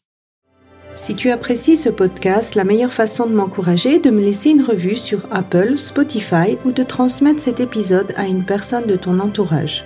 Si 0.95 1.13
tu 1.13 1.29
apprécies 1.29 1.75
ce 1.75 1.89
podcast, 1.89 2.55
la 2.55 2.63
meilleure 2.63 2.91
façon 2.91 3.27
de 3.27 3.35
m'encourager 3.35 3.95
est 3.95 4.03
de 4.03 4.09
me 4.09 4.25
laisser 4.25 4.49
une 4.49 4.63
revue 4.63 4.95
sur 4.95 5.27
Apple, 5.31 5.77
Spotify 5.77 6.57
ou 6.65 6.71
de 6.71 6.81
transmettre 6.81 7.39
cet 7.39 7.59
épisode 7.59 8.13
à 8.17 8.25
une 8.25 8.43
personne 8.43 8.87
de 8.87 8.95
ton 8.95 9.19
entourage. 9.19 9.85